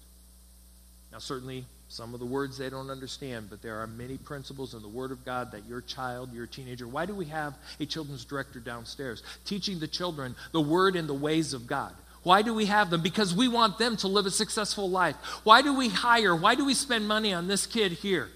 Now, 1.11 1.19
certainly, 1.19 1.65
some 1.89 2.13
of 2.13 2.21
the 2.21 2.25
words 2.25 2.57
they 2.57 2.69
don't 2.69 2.89
understand, 2.89 3.49
but 3.49 3.61
there 3.61 3.81
are 3.81 3.85
many 3.85 4.17
principles 4.17 4.73
in 4.73 4.81
the 4.81 4.87
Word 4.87 5.11
of 5.11 5.25
God 5.25 5.51
that 5.51 5.65
your 5.65 5.81
child, 5.81 6.31
your 6.31 6.47
teenager, 6.47 6.87
why 6.87 7.05
do 7.05 7.13
we 7.13 7.25
have 7.25 7.53
a 7.81 7.85
children's 7.85 8.23
director 8.23 8.61
downstairs 8.61 9.23
teaching 9.43 9.79
the 9.79 9.89
children 9.89 10.37
the 10.53 10.61
Word 10.61 10.95
and 10.95 11.09
the 11.09 11.13
ways 11.13 11.53
of 11.53 11.67
God? 11.67 11.91
Why 12.23 12.43
do 12.43 12.53
we 12.53 12.67
have 12.67 12.89
them? 12.89 13.01
Because 13.01 13.35
we 13.35 13.49
want 13.49 13.77
them 13.77 13.97
to 13.97 14.07
live 14.07 14.25
a 14.25 14.31
successful 14.31 14.89
life. 14.89 15.17
Why 15.43 15.61
do 15.61 15.77
we 15.77 15.89
hire? 15.89 16.33
Why 16.33 16.55
do 16.55 16.63
we 16.63 16.73
spend 16.73 17.05
money 17.05 17.33
on 17.33 17.49
this 17.49 17.65
kid 17.65 17.91
here? 17.91 18.29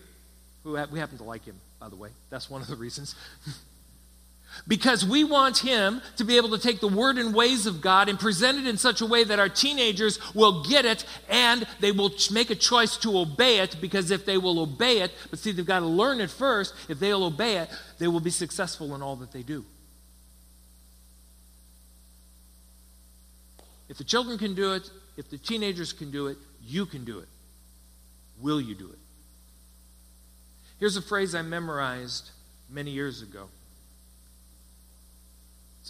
Who 0.66 0.74
we 0.92 1.00
happen 1.00 1.18
to 1.20 1.24
like 1.24 1.46
him, 1.46 1.56
by 1.80 1.88
the 1.88 1.96
way. 1.96 2.10
That's 2.30 2.50
one 2.50 2.62
of 2.62 2.68
the 2.68 2.76
reasons. 2.76 3.16
Because 4.68 5.06
we 5.06 5.24
want 5.24 5.60
him 5.60 6.02
to 6.18 6.24
be 6.24 6.38
able 6.38 6.50
to 6.50 6.60
take 6.60 6.80
the 6.80 6.88
word 6.88 7.18
and 7.18 7.34
ways 7.34 7.66
of 7.66 7.82
God 7.82 8.08
and 8.08 8.20
present 8.20 8.60
it 8.60 8.68
in 8.68 8.78
such 8.78 9.02
a 9.02 9.06
way 9.06 9.24
that 9.24 9.40
our 9.40 9.50
teenagers 9.50 10.20
will 10.36 10.64
get 10.64 10.86
it 10.86 11.06
and 11.30 11.66
they 11.80 11.92
will 11.92 12.12
make 12.32 12.50
a 12.50 12.56
choice 12.56 12.98
to 12.98 13.18
obey 13.18 13.60
it. 13.60 13.78
Because 13.82 14.12
if 14.12 14.26
they 14.26 14.38
will 14.38 14.60
obey 14.60 15.00
it, 15.00 15.12
but 15.30 15.40
see, 15.40 15.52
they've 15.52 15.66
got 15.66 15.80
to 15.80 15.86
learn 15.86 16.22
it 16.22 16.30
first, 16.30 16.76
if 16.88 17.00
they'll 17.00 17.24
obey 17.24 17.58
it, 17.58 17.70
they 17.98 18.08
will 18.08 18.20
be 18.20 18.30
successful 18.30 18.94
in 18.96 19.02
all 19.02 19.16
that 19.18 19.32
they 19.32 19.44
do. 19.44 19.66
If 23.90 23.98
the 23.98 24.04
children 24.04 24.38
can 24.38 24.54
do 24.54 24.74
it, 24.74 24.90
if 25.18 25.30
the 25.30 25.38
teenagers 25.38 25.94
can 25.94 26.12
do 26.12 26.28
it, 26.28 26.38
you 26.64 26.86
can 26.86 27.06
do 27.06 27.20
it. 27.20 27.28
Will 28.40 28.62
you 28.62 28.76
do 28.76 28.90
it? 28.90 29.00
Here's 30.80 30.96
a 30.96 31.02
phrase 31.02 31.36
I 31.36 31.42
memorized 31.42 32.30
many 32.70 32.92
years 32.92 33.22
ago 33.22 33.50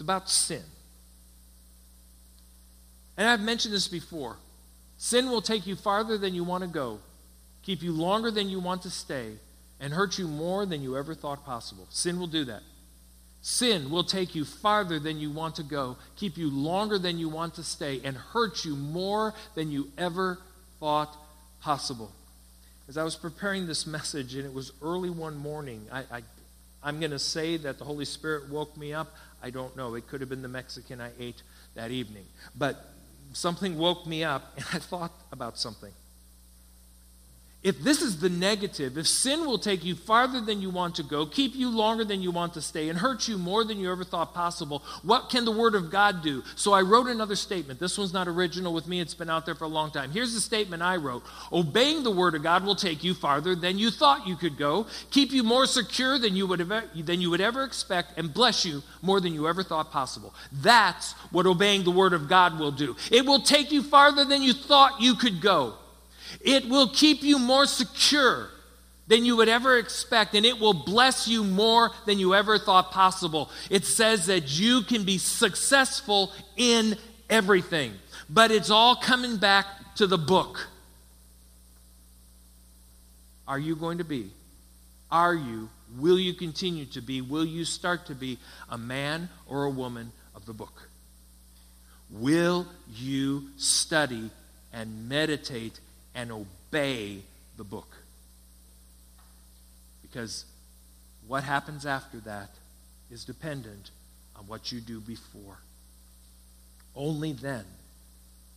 it's 0.00 0.02
about 0.02 0.30
sin. 0.30 0.62
And 3.18 3.28
I've 3.28 3.42
mentioned 3.42 3.74
this 3.74 3.86
before. 3.86 4.38
Sin 4.96 5.28
will 5.28 5.42
take 5.42 5.66
you 5.66 5.76
farther 5.76 6.16
than 6.16 6.34
you 6.34 6.42
want 6.42 6.64
to 6.64 6.70
go, 6.70 7.00
keep 7.62 7.82
you 7.82 7.92
longer 7.92 8.30
than 8.30 8.48
you 8.48 8.60
want 8.60 8.80
to 8.82 8.90
stay, 8.90 9.32
and 9.78 9.92
hurt 9.92 10.18
you 10.18 10.26
more 10.26 10.64
than 10.64 10.80
you 10.80 10.96
ever 10.96 11.14
thought 11.14 11.44
possible. 11.44 11.86
Sin 11.90 12.18
will 12.18 12.28
do 12.28 12.46
that. 12.46 12.62
Sin 13.42 13.90
will 13.90 14.02
take 14.02 14.34
you 14.34 14.46
farther 14.46 14.98
than 14.98 15.18
you 15.18 15.30
want 15.30 15.56
to 15.56 15.62
go, 15.62 15.98
keep 16.16 16.38
you 16.38 16.48
longer 16.48 16.98
than 16.98 17.18
you 17.18 17.28
want 17.28 17.56
to 17.56 17.62
stay, 17.62 18.00
and 18.02 18.16
hurt 18.16 18.64
you 18.64 18.76
more 18.76 19.34
than 19.54 19.70
you 19.70 19.88
ever 19.98 20.38
thought 20.78 21.14
possible. 21.60 22.10
As 22.88 22.96
I 22.96 23.04
was 23.04 23.16
preparing 23.16 23.66
this 23.66 23.86
message, 23.86 24.34
and 24.34 24.46
it 24.46 24.54
was 24.54 24.72
early 24.80 25.10
one 25.10 25.36
morning, 25.36 25.86
I, 25.92 26.04
I, 26.10 26.22
I'm 26.82 27.00
going 27.00 27.10
to 27.10 27.18
say 27.18 27.58
that 27.58 27.78
the 27.78 27.84
Holy 27.84 28.06
Spirit 28.06 28.48
woke 28.48 28.78
me 28.78 28.94
up. 28.94 29.14
I 29.42 29.50
don't 29.50 29.76
know. 29.76 29.94
It 29.94 30.06
could 30.06 30.20
have 30.20 30.28
been 30.28 30.42
the 30.42 30.48
Mexican 30.48 31.00
I 31.00 31.10
ate 31.18 31.42
that 31.74 31.90
evening. 31.90 32.26
But 32.56 32.84
something 33.32 33.78
woke 33.78 34.06
me 34.06 34.24
up, 34.24 34.52
and 34.56 34.64
I 34.72 34.78
thought 34.78 35.12
about 35.32 35.58
something. 35.58 35.92
If 37.62 37.80
this 37.80 38.00
is 38.00 38.20
the 38.20 38.30
negative, 38.30 38.96
if 38.96 39.06
sin 39.06 39.44
will 39.44 39.58
take 39.58 39.84
you 39.84 39.94
farther 39.94 40.40
than 40.40 40.62
you 40.62 40.70
want 40.70 40.94
to 40.94 41.02
go, 41.02 41.26
keep 41.26 41.54
you 41.54 41.68
longer 41.68 42.06
than 42.06 42.22
you 42.22 42.30
want 42.30 42.54
to 42.54 42.62
stay, 42.62 42.88
and 42.88 42.98
hurt 42.98 43.28
you 43.28 43.36
more 43.36 43.64
than 43.64 43.78
you 43.78 43.92
ever 43.92 44.02
thought 44.02 44.32
possible, 44.32 44.82
what 45.02 45.28
can 45.28 45.44
the 45.44 45.52
Word 45.52 45.74
of 45.74 45.90
God 45.90 46.22
do? 46.22 46.42
So 46.56 46.72
I 46.72 46.80
wrote 46.80 47.06
another 47.06 47.36
statement. 47.36 47.78
This 47.78 47.98
one's 47.98 48.14
not 48.14 48.28
original 48.28 48.72
with 48.72 48.88
me, 48.88 49.00
it's 49.00 49.12
been 49.12 49.28
out 49.28 49.44
there 49.44 49.54
for 49.54 49.64
a 49.64 49.68
long 49.68 49.90
time. 49.90 50.10
Here's 50.10 50.32
the 50.32 50.40
statement 50.40 50.82
I 50.82 50.96
wrote 50.96 51.22
Obeying 51.52 52.02
the 52.02 52.10
Word 52.10 52.34
of 52.34 52.42
God 52.42 52.64
will 52.64 52.76
take 52.76 53.04
you 53.04 53.12
farther 53.12 53.54
than 53.54 53.78
you 53.78 53.90
thought 53.90 54.26
you 54.26 54.36
could 54.36 54.56
go, 54.56 54.86
keep 55.10 55.30
you 55.30 55.42
more 55.42 55.66
secure 55.66 56.18
than 56.18 56.34
you 56.34 56.46
would, 56.46 56.62
ever, 56.62 56.84
than 56.96 57.20
you 57.20 57.28
would 57.28 57.42
ever 57.42 57.62
expect, 57.64 58.16
and 58.16 58.32
bless 58.32 58.64
you 58.64 58.82
more 59.02 59.20
than 59.20 59.34
you 59.34 59.46
ever 59.46 59.62
thought 59.62 59.92
possible. 59.92 60.34
That's 60.50 61.12
what 61.30 61.44
obeying 61.44 61.84
the 61.84 61.90
Word 61.90 62.14
of 62.14 62.26
God 62.26 62.58
will 62.58 62.72
do. 62.72 62.96
It 63.10 63.26
will 63.26 63.42
take 63.42 63.70
you 63.70 63.82
farther 63.82 64.24
than 64.24 64.40
you 64.40 64.54
thought 64.54 65.02
you 65.02 65.14
could 65.14 65.42
go. 65.42 65.74
It 66.40 66.68
will 66.68 66.88
keep 66.88 67.22
you 67.22 67.38
more 67.38 67.66
secure 67.66 68.48
than 69.06 69.24
you 69.24 69.36
would 69.36 69.48
ever 69.48 69.76
expect, 69.76 70.34
and 70.34 70.46
it 70.46 70.58
will 70.58 70.72
bless 70.72 71.26
you 71.26 71.42
more 71.42 71.90
than 72.06 72.18
you 72.18 72.34
ever 72.34 72.58
thought 72.58 72.92
possible. 72.92 73.50
It 73.68 73.84
says 73.84 74.26
that 74.26 74.58
you 74.58 74.82
can 74.82 75.04
be 75.04 75.18
successful 75.18 76.32
in 76.56 76.96
everything, 77.28 77.92
but 78.28 78.52
it's 78.52 78.70
all 78.70 78.94
coming 78.94 79.36
back 79.36 79.66
to 79.96 80.06
the 80.06 80.16
book. 80.16 80.68
Are 83.48 83.58
you 83.58 83.74
going 83.74 83.98
to 83.98 84.04
be? 84.04 84.30
Are 85.10 85.34
you? 85.34 85.68
Will 85.98 86.20
you 86.20 86.32
continue 86.32 86.84
to 86.86 87.00
be? 87.00 87.20
Will 87.20 87.44
you 87.44 87.64
start 87.64 88.06
to 88.06 88.14
be 88.14 88.38
a 88.68 88.78
man 88.78 89.28
or 89.48 89.64
a 89.64 89.70
woman 89.70 90.12
of 90.36 90.46
the 90.46 90.52
book? 90.52 90.88
Will 92.10 92.66
you 92.94 93.48
study 93.56 94.30
and 94.72 95.08
meditate 95.08 95.80
and 96.14 96.32
obey 96.32 97.22
the 97.56 97.64
book. 97.64 97.96
Because 100.02 100.44
what 101.26 101.44
happens 101.44 101.86
after 101.86 102.18
that 102.20 102.50
is 103.10 103.24
dependent 103.24 103.90
on 104.36 104.46
what 104.46 104.72
you 104.72 104.80
do 104.80 105.00
before. 105.00 105.58
Only 106.96 107.32
then 107.32 107.64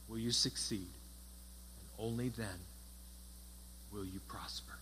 will 0.07 0.17
you 0.17 0.31
succeed, 0.31 0.79
and 0.79 2.07
only 2.07 2.29
then 2.29 2.47
will 3.91 4.05
you 4.05 4.19
prosper. 4.27 4.73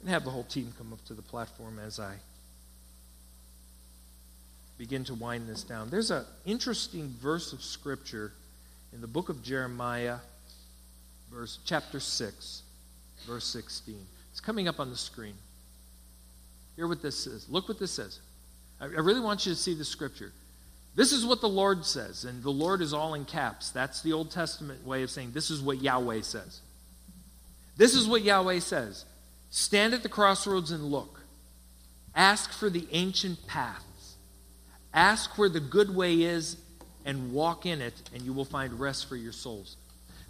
And 0.00 0.08
have 0.08 0.24
the 0.24 0.30
whole 0.30 0.44
team 0.44 0.72
come 0.78 0.92
up 0.92 1.04
to 1.06 1.14
the 1.14 1.22
platform 1.22 1.78
as 1.78 2.00
I 2.00 2.14
begin 4.78 5.04
to 5.04 5.14
wind 5.14 5.46
this 5.46 5.62
down. 5.62 5.90
There's 5.90 6.10
an 6.10 6.24
interesting 6.46 7.14
verse 7.20 7.52
of 7.52 7.62
Scripture 7.62 8.32
in 8.92 9.00
the 9.00 9.06
book 9.06 9.28
of 9.28 9.42
Jeremiah, 9.42 10.18
verse 11.32 11.58
chapter 11.64 12.00
6, 12.00 12.62
verse 13.26 13.44
16. 13.46 13.96
It's 14.30 14.40
coming 14.40 14.68
up 14.68 14.80
on 14.80 14.90
the 14.90 14.96
screen. 14.96 15.34
Hear 16.76 16.88
what 16.88 17.02
this 17.02 17.24
says. 17.24 17.46
Look 17.48 17.68
what 17.68 17.78
this 17.78 17.92
says. 17.92 18.20
I, 18.80 18.84
I 18.84 19.00
really 19.00 19.20
want 19.20 19.46
you 19.46 19.52
to 19.52 19.58
see 19.58 19.74
the 19.74 19.84
scripture. 19.84 20.32
This 20.94 21.12
is 21.12 21.24
what 21.24 21.40
the 21.40 21.48
Lord 21.48 21.84
says, 21.84 22.24
and 22.24 22.42
the 22.42 22.50
Lord 22.50 22.82
is 22.82 22.92
all 22.92 23.14
in 23.14 23.24
caps. 23.24 23.70
That's 23.70 24.02
the 24.02 24.12
Old 24.12 24.30
Testament 24.30 24.84
way 24.84 25.02
of 25.02 25.10
saying 25.10 25.32
this 25.32 25.50
is 25.50 25.62
what 25.62 25.80
Yahweh 25.80 26.22
says. 26.22 26.60
This 27.76 27.94
is 27.94 28.08
what 28.08 28.22
Yahweh 28.22 28.58
says 28.58 29.04
Stand 29.50 29.94
at 29.94 30.02
the 30.02 30.08
crossroads 30.08 30.70
and 30.70 30.84
look. 30.84 31.20
Ask 32.14 32.52
for 32.52 32.70
the 32.70 32.86
ancient 32.90 33.46
paths. 33.46 34.16
Ask 34.92 35.38
where 35.38 35.48
the 35.48 35.60
good 35.60 35.94
way 35.94 36.22
is 36.22 36.56
and 37.10 37.32
walk 37.32 37.66
in 37.66 37.82
it, 37.82 37.94
and 38.14 38.22
you 38.22 38.32
will 38.32 38.44
find 38.44 38.78
rest 38.78 39.08
for 39.08 39.16
your 39.16 39.32
souls. 39.32 39.76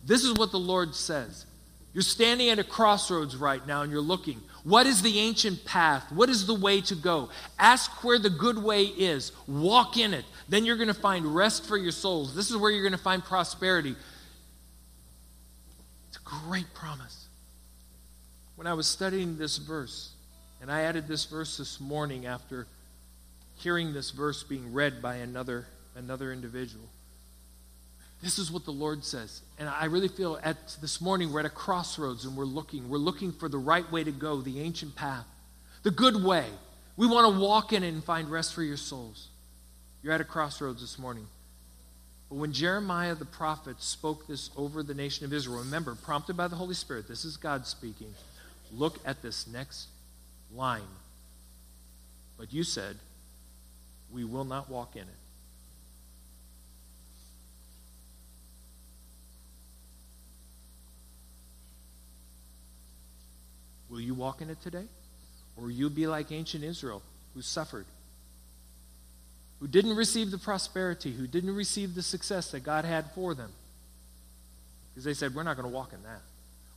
This 0.07 0.25
is 0.25 0.33
what 0.33 0.51
the 0.51 0.59
Lord 0.59 0.95
says. 0.95 1.45
You're 1.93 2.03
standing 2.03 2.49
at 2.49 2.59
a 2.59 2.65
crossroads 2.65 3.37
right 3.37 3.65
now 3.67 3.83
and 3.83 3.93
you're 3.93 4.01
looking. 4.01 4.41
What 4.65 4.87
is 4.87 5.03
the 5.03 5.19
ancient 5.19 5.67
path? 5.67 6.11
What 6.11 6.31
is 6.31 6.47
the 6.47 6.55
way 6.55 6.81
to 6.83 6.95
go? 6.95 7.29
Ask 7.59 8.03
where 8.03 8.19
the 8.19 8.31
good 8.31 8.57
way 8.57 8.85
is. 8.85 9.33
Walk 9.47 9.99
in 9.99 10.15
it. 10.15 10.25
Then 10.49 10.65
you're 10.65 10.77
going 10.77 10.89
to 10.89 10.95
find 10.95 11.35
rest 11.35 11.67
for 11.67 11.77
your 11.77 11.93
souls. 11.93 12.35
This 12.35 12.49
is 12.51 12.57
where 12.57 12.71
you're 12.71 12.85
going 12.85 12.93
to 12.93 12.99
find 12.99 13.23
prosperity. 13.23 13.95
It's 16.09 16.17
a 16.17 16.47
great 16.49 16.73
promise. 16.73 17.27
When 18.57 18.67
I 18.67 18.73
was 18.73 18.87
studying 18.87 19.37
this 19.37 19.59
verse, 19.59 20.13
and 20.63 20.73
I 20.73 20.83
added 20.83 21.09
this 21.09 21.27
verse 21.27 21.59
this 21.59 21.79
morning 21.79 22.25
after 22.25 22.67
hearing 23.57 23.93
this 23.93 24.13
verse 24.13 24.43
being 24.45 24.73
read 24.73 25.03
by 25.03 25.17
another 25.17 25.67
another 25.97 26.33
individual. 26.33 26.85
This 28.23 28.39
is 28.39 28.53
what 28.53 28.65
the 28.65 28.71
Lord 28.71 29.05
says. 29.05 29.41
And 29.59 29.69
I 29.69 29.87
really 29.87 30.09
feel 30.09 30.39
at 30.43 30.77
this 30.83 31.01
morning 31.01 31.33
we're 31.33 31.41
at 31.41 31.47
a 31.47 31.51
crossroads 31.51 32.25
and 32.27 32.37
we're 32.37 32.45
looking. 32.45 32.89
We're 32.89 32.99
looking 32.99 33.33
for 33.33 33.49
the 33.49 33.59
right 33.59 33.91
way 33.91 34.05
to 34.05 34.13
go, 34.13 34.41
the 34.43 34.61
ancient 34.61 34.95
path, 34.95 35.25
the 35.83 35.91
good 35.91 36.23
way. 36.23 36.47
We 36.97 37.07
want 37.07 37.35
to 37.35 37.41
walk 37.41 37.73
in 37.73 37.83
it 37.83 37.89
and 37.89 38.05
find 38.05 38.31
rest 38.31 38.55
for 38.55 38.63
your 38.63 38.77
souls. 38.77 39.29
You're 40.03 40.13
at 40.13 40.21
a 40.21 40.25
crossroads 40.25 40.83
this 40.83 40.99
morning. 40.99 41.27
But 42.29 42.37
when 42.37 42.53
Jeremiah 42.53 43.15
the 43.15 43.25
prophet 43.25 43.83
spoke 43.83 44.27
this 44.27 44.51
over 44.57 44.83
the 44.83 44.95
nation 44.95 45.25
of 45.25 45.33
Israel, 45.33 45.61
remember, 45.61 45.95
prompted 45.95 46.37
by 46.37 46.47
the 46.47 46.57
Holy 46.57 46.75
Spirit, 46.75 47.09
this 47.09 47.25
is 47.25 47.37
God 47.37 47.67
speaking. 47.67 48.15
Look 48.73 48.99
at 49.05 49.23
this 49.23 49.47
next 49.47 49.89
line. 50.55 50.83
But 52.39 52.53
you 52.53 52.63
said, 52.65 52.97
We 54.13 54.25
will 54.25 54.45
not 54.45 54.71
walk 54.71 54.95
in 54.95 55.03
it. 55.03 55.09
Will 63.91 64.01
you 64.01 64.15
walk 64.15 64.41
in 64.41 64.51
it 64.51 64.61
today? 64.63 64.85
Or 65.57 65.65
will 65.65 65.71
you 65.71 65.91
be 65.91 66.07
like 66.07 66.33
ancient 66.33 66.65
Israel 66.65 67.03
who 67.35 67.43
suffered, 67.43 67.87
who 69.59 69.67
didn't 69.67 69.97
receive 69.97 70.31
the 70.31 70.39
prosperity, 70.39 71.13
who 71.13 71.27
didn't 71.27 71.55
receive 71.55 71.95
the 71.95 72.03
success 72.03 72.51
that 72.53 72.61
God 72.61 72.85
had 72.85 73.11
for 73.13 73.35
them? 73.35 73.51
Because 74.91 75.05
they 75.05 75.15
said, 75.15 75.35
We're 75.35 75.43
not 75.43 75.57
going 75.57 75.69
to 75.69 75.75
walk 75.75 75.93
in 75.93 76.03
that. 76.05 76.21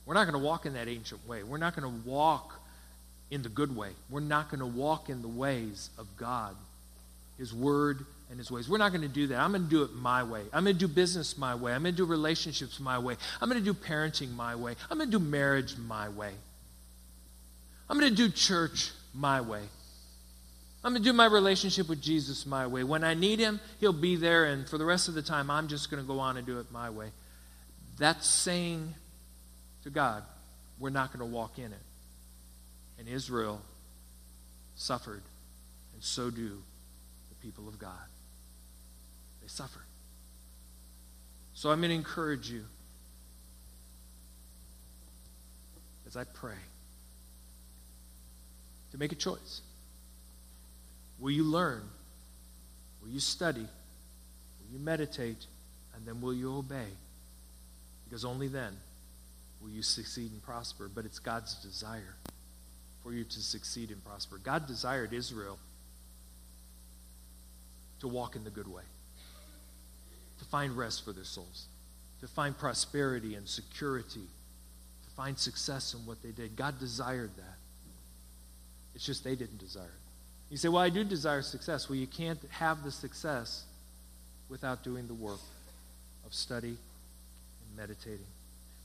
We're 0.06 0.14
not 0.14 0.24
going 0.24 0.40
to 0.40 0.44
walk 0.44 0.66
in 0.66 0.74
that 0.74 0.88
ancient 0.88 1.26
way. 1.26 1.42
We're 1.42 1.58
not 1.58 1.74
going 1.74 1.90
to 1.90 2.08
walk 2.08 2.52
in 3.30 3.42
the 3.42 3.48
good 3.48 3.74
way. 3.74 3.90
We're 4.10 4.20
not 4.20 4.50
going 4.50 4.60
to 4.60 4.66
walk 4.66 5.08
in 5.08 5.22
the 5.22 5.28
ways 5.28 5.88
of 5.98 6.06
God, 6.16 6.54
His 7.38 7.54
Word, 7.54 8.04
and 8.28 8.38
His 8.38 8.50
ways. 8.50 8.68
We're 8.68 8.78
not 8.78 8.90
going 8.90 9.02
to 9.02 9.08
do 9.08 9.28
that. 9.28 9.40
I'm 9.40 9.52
going 9.52 9.64
to 9.64 9.70
do 9.70 9.82
it 9.82 9.94
my 9.94 10.22
way. 10.22 10.42
I'm 10.52 10.64
going 10.64 10.76
to 10.76 10.86
do 10.86 10.92
business 10.92 11.38
my 11.38 11.54
way. 11.54 11.72
I'm 11.72 11.82
going 11.82 11.94
to 11.94 11.96
do 11.96 12.04
relationships 12.04 12.78
my 12.80 12.98
way. 12.98 13.16
I'm 13.40 13.48
going 13.48 13.62
to 13.62 13.72
do 13.72 13.78
parenting 13.78 14.34
my 14.34 14.54
way. 14.54 14.74
I'm 14.90 14.98
going 14.98 15.10
to 15.10 15.18
do 15.18 15.24
marriage 15.24 15.76
my 15.78 16.10
way. 16.10 16.32
I'm 17.88 17.98
going 17.98 18.10
to 18.10 18.16
do 18.16 18.30
church 18.30 18.90
my 19.12 19.40
way. 19.40 19.62
I'm 20.82 20.92
going 20.92 21.02
to 21.02 21.08
do 21.08 21.14
my 21.14 21.26
relationship 21.26 21.88
with 21.88 22.02
Jesus 22.02 22.44
my 22.44 22.66
way. 22.66 22.84
When 22.84 23.04
I 23.04 23.14
need 23.14 23.38
him, 23.38 23.58
he'll 23.80 23.92
be 23.92 24.16
there, 24.16 24.44
and 24.44 24.68
for 24.68 24.76
the 24.76 24.84
rest 24.84 25.08
of 25.08 25.14
the 25.14 25.22
time, 25.22 25.50
I'm 25.50 25.68
just 25.68 25.90
going 25.90 26.02
to 26.02 26.06
go 26.06 26.18
on 26.18 26.36
and 26.36 26.46
do 26.46 26.58
it 26.60 26.70
my 26.70 26.90
way. 26.90 27.08
That's 27.98 28.26
saying 28.26 28.94
to 29.84 29.90
God, 29.90 30.24
we're 30.78 30.90
not 30.90 31.08
going 31.12 31.20
to 31.20 31.34
walk 31.34 31.58
in 31.58 31.72
it. 31.72 31.82
And 32.98 33.08
Israel 33.08 33.62
suffered, 34.76 35.22
and 35.94 36.02
so 36.02 36.30
do 36.30 36.62
the 37.30 37.34
people 37.40 37.66
of 37.66 37.78
God. 37.78 37.92
They 39.40 39.48
suffer. 39.48 39.80
So 41.54 41.70
I'm 41.70 41.80
going 41.80 41.90
to 41.90 41.96
encourage 41.96 42.50
you 42.50 42.64
as 46.06 46.16
I 46.16 46.24
pray 46.24 46.56
to 48.94 49.00
make 49.00 49.10
a 49.10 49.16
choice. 49.16 49.60
Will 51.18 51.32
you 51.32 51.42
learn? 51.42 51.82
Will 53.02 53.08
you 53.08 53.18
study? 53.18 53.58
Will 53.58 54.72
you 54.72 54.78
meditate? 54.78 55.46
And 55.96 56.06
then 56.06 56.20
will 56.20 56.32
you 56.32 56.56
obey? 56.56 56.86
Because 58.04 58.24
only 58.24 58.46
then 58.46 58.70
will 59.60 59.70
you 59.70 59.82
succeed 59.82 60.30
and 60.30 60.40
prosper. 60.44 60.88
But 60.94 61.06
it's 61.06 61.18
God's 61.18 61.56
desire 61.56 62.14
for 63.02 63.12
you 63.12 63.24
to 63.24 63.40
succeed 63.40 63.90
and 63.90 64.02
prosper. 64.04 64.38
God 64.38 64.68
desired 64.68 65.12
Israel 65.12 65.58
to 67.98 68.06
walk 68.06 68.36
in 68.36 68.44
the 68.44 68.50
good 68.50 68.68
way, 68.68 68.84
to 70.38 70.44
find 70.44 70.76
rest 70.76 71.04
for 71.04 71.10
their 71.10 71.24
souls, 71.24 71.66
to 72.20 72.28
find 72.28 72.56
prosperity 72.56 73.34
and 73.34 73.48
security, 73.48 74.20
to 74.20 75.10
find 75.16 75.36
success 75.36 75.94
in 75.94 76.06
what 76.06 76.22
they 76.22 76.30
did. 76.30 76.54
God 76.54 76.78
desired 76.78 77.30
that. 77.38 77.53
It's 78.94 79.04
just 79.04 79.24
they 79.24 79.34
didn't 79.34 79.58
desire 79.58 79.84
it. 79.84 80.50
You 80.50 80.56
say, 80.56 80.68
Well, 80.68 80.82
I 80.82 80.90
do 80.90 81.04
desire 81.04 81.42
success. 81.42 81.88
Well, 81.88 81.98
you 81.98 82.06
can't 82.06 82.38
have 82.50 82.84
the 82.84 82.90
success 82.90 83.64
without 84.48 84.84
doing 84.84 85.06
the 85.06 85.14
work 85.14 85.40
of 86.26 86.34
study 86.34 86.68
and 86.76 87.76
meditating. 87.76 88.26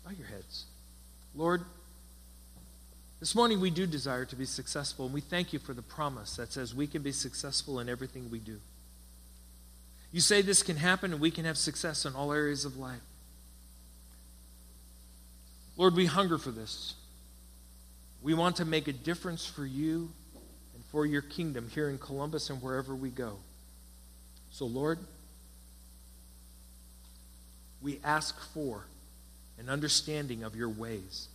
Bow 0.06 0.12
your 0.18 0.28
heads. 0.28 0.66
Lord, 1.36 1.62
this 3.20 3.36
morning 3.36 3.60
we 3.60 3.70
do 3.70 3.86
desire 3.86 4.26
to 4.26 4.36
be 4.36 4.46
successful, 4.46 5.06
and 5.06 5.14
we 5.14 5.22
thank 5.22 5.54
you 5.54 5.60
for 5.60 5.74
the 5.74 5.82
promise 5.82 6.38
that 6.38 6.54
says 6.54 6.74
we 6.74 6.88
can 6.88 7.02
be 7.02 7.12
successful 7.12 7.80
in 7.80 7.90
everything 7.90 8.32
we 8.32 8.40
do. 8.40 8.60
You 10.12 10.22
say 10.22 10.42
this 10.42 10.64
can 10.64 10.78
happen 10.78 11.12
and 11.12 11.22
we 11.22 11.30
can 11.30 11.46
have 11.46 11.58
success 11.58 12.06
in 12.06 12.16
all 12.16 12.34
areas 12.34 12.66
of 12.66 12.78
life. 12.78 13.02
Lord, 15.78 15.96
we 15.96 16.08
hunger 16.08 16.38
for 16.38 16.52
this. 16.52 16.96
We 18.22 18.34
want 18.34 18.58
to 18.58 18.66
make 18.66 18.88
a 18.88 18.94
difference 18.94 19.46
for 19.46 19.66
you 19.66 20.12
and 20.76 20.84
for 20.92 21.06
your 21.06 21.22
kingdom 21.22 21.70
here 21.74 21.90
in 21.90 21.98
Columbus 21.98 22.50
and 22.50 22.62
wherever 22.62 22.94
we 22.94 23.10
go. 23.10 23.38
So, 24.52 24.66
Lord, 24.66 25.00
we 27.82 28.00
ask 28.04 28.40
for 28.54 28.86
an 29.58 29.70
understanding 29.70 30.44
of 30.44 30.56
your 30.56 30.70
ways. 30.70 31.28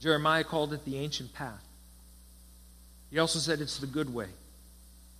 Jeremiah 0.00 0.44
called 0.44 0.72
it 0.72 0.84
the 0.84 0.98
ancient 0.98 1.32
path. 1.34 1.64
He 3.10 3.18
also 3.18 3.38
said 3.38 3.60
it's 3.60 3.78
the 3.78 3.86
good 3.86 4.12
way. 4.12 4.28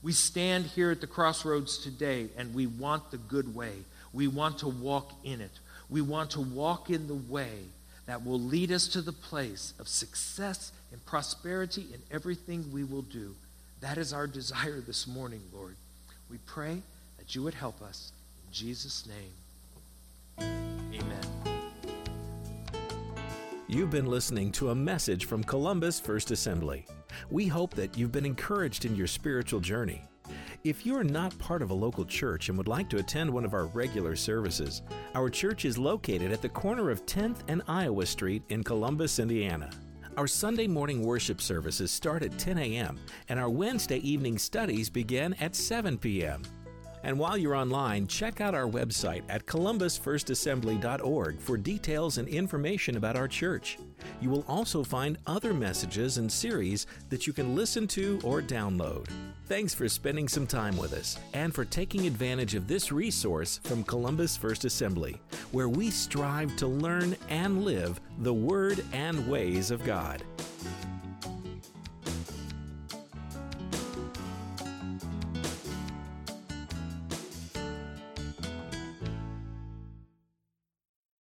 We 0.02 0.12
stand 0.12 0.66
here 0.66 0.90
at 0.90 1.00
the 1.00 1.06
crossroads 1.06 1.78
today 1.78 2.28
and 2.36 2.54
we 2.54 2.66
want 2.66 3.10
the 3.10 3.16
good 3.16 3.54
way. 3.54 3.72
We 4.12 4.28
want 4.28 4.58
to 4.58 4.68
walk 4.68 5.12
in 5.24 5.40
it. 5.40 5.52
We 5.88 6.02
want 6.02 6.32
to 6.32 6.40
walk 6.40 6.90
in 6.90 7.06
the 7.06 7.14
way 7.14 7.60
that 8.06 8.24
will 8.24 8.40
lead 8.40 8.70
us 8.70 8.86
to 8.88 9.00
the 9.00 9.12
place 9.12 9.74
of 9.78 9.88
success 9.88 10.72
and 10.92 11.04
prosperity 11.06 11.86
in 11.92 12.00
everything 12.10 12.70
we 12.72 12.84
will 12.84 13.02
do. 13.02 13.34
That 13.80 13.98
is 13.98 14.12
our 14.12 14.26
desire 14.26 14.80
this 14.80 15.06
morning, 15.06 15.42
Lord. 15.52 15.76
We 16.30 16.38
pray 16.38 16.82
that 17.18 17.34
you 17.34 17.42
would 17.42 17.54
help 17.54 17.82
us. 17.82 18.12
In 18.46 18.52
Jesus' 18.52 19.06
name, 19.06 20.46
amen. 20.92 21.54
You've 23.66 23.90
been 23.90 24.06
listening 24.06 24.52
to 24.52 24.70
a 24.70 24.74
message 24.74 25.24
from 25.24 25.42
Columbus 25.42 25.98
First 25.98 26.30
Assembly. 26.30 26.86
We 27.30 27.46
hope 27.46 27.74
that 27.74 27.96
you've 27.96 28.12
been 28.12 28.26
encouraged 28.26 28.84
in 28.84 28.94
your 28.94 29.06
spiritual 29.06 29.60
journey. 29.60 30.02
If 30.64 30.86
you 30.86 30.96
are 30.96 31.04
not 31.04 31.38
part 31.38 31.60
of 31.60 31.68
a 31.68 31.74
local 31.74 32.06
church 32.06 32.48
and 32.48 32.56
would 32.56 32.68
like 32.68 32.88
to 32.88 32.96
attend 32.96 33.28
one 33.28 33.44
of 33.44 33.52
our 33.52 33.66
regular 33.66 34.16
services, 34.16 34.80
our 35.14 35.28
church 35.28 35.66
is 35.66 35.76
located 35.76 36.32
at 36.32 36.40
the 36.40 36.48
corner 36.48 36.90
of 36.90 37.04
10th 37.04 37.40
and 37.48 37.60
Iowa 37.68 38.06
Street 38.06 38.42
in 38.48 38.64
Columbus, 38.64 39.18
Indiana. 39.18 39.68
Our 40.16 40.26
Sunday 40.26 40.66
morning 40.66 41.02
worship 41.02 41.42
services 41.42 41.90
start 41.90 42.22
at 42.22 42.38
10 42.38 42.56
a.m., 42.56 42.98
and 43.28 43.38
our 43.38 43.50
Wednesday 43.50 43.98
evening 43.98 44.38
studies 44.38 44.88
begin 44.88 45.34
at 45.34 45.54
7 45.54 45.98
p.m. 45.98 46.40
And 47.02 47.18
while 47.18 47.36
you're 47.36 47.54
online, 47.54 48.06
check 48.06 48.40
out 48.40 48.54
our 48.54 48.66
website 48.66 49.24
at 49.28 49.44
columbusfirstassembly.org 49.44 51.40
for 51.40 51.58
details 51.58 52.16
and 52.16 52.26
information 52.26 52.96
about 52.96 53.16
our 53.16 53.28
church. 53.28 53.76
You 54.22 54.30
will 54.30 54.46
also 54.48 54.82
find 54.82 55.18
other 55.26 55.52
messages 55.52 56.16
and 56.16 56.32
series 56.32 56.86
that 57.10 57.26
you 57.26 57.34
can 57.34 57.54
listen 57.54 57.86
to 57.88 58.18
or 58.24 58.40
download. 58.40 59.10
Thanks 59.46 59.74
for 59.74 59.90
spending 59.90 60.26
some 60.26 60.46
time 60.46 60.74
with 60.78 60.94
us 60.94 61.18
and 61.34 61.54
for 61.54 61.66
taking 61.66 62.06
advantage 62.06 62.54
of 62.54 62.66
this 62.66 62.90
resource 62.90 63.60
from 63.64 63.84
Columbus 63.84 64.38
First 64.38 64.64
Assembly, 64.64 65.20
where 65.52 65.68
we 65.68 65.90
strive 65.90 66.56
to 66.56 66.66
learn 66.66 67.14
and 67.28 67.62
live 67.62 68.00
the 68.20 68.32
Word 68.32 68.82
and 68.94 69.28
ways 69.28 69.70
of 69.70 69.84
God. 69.84 70.22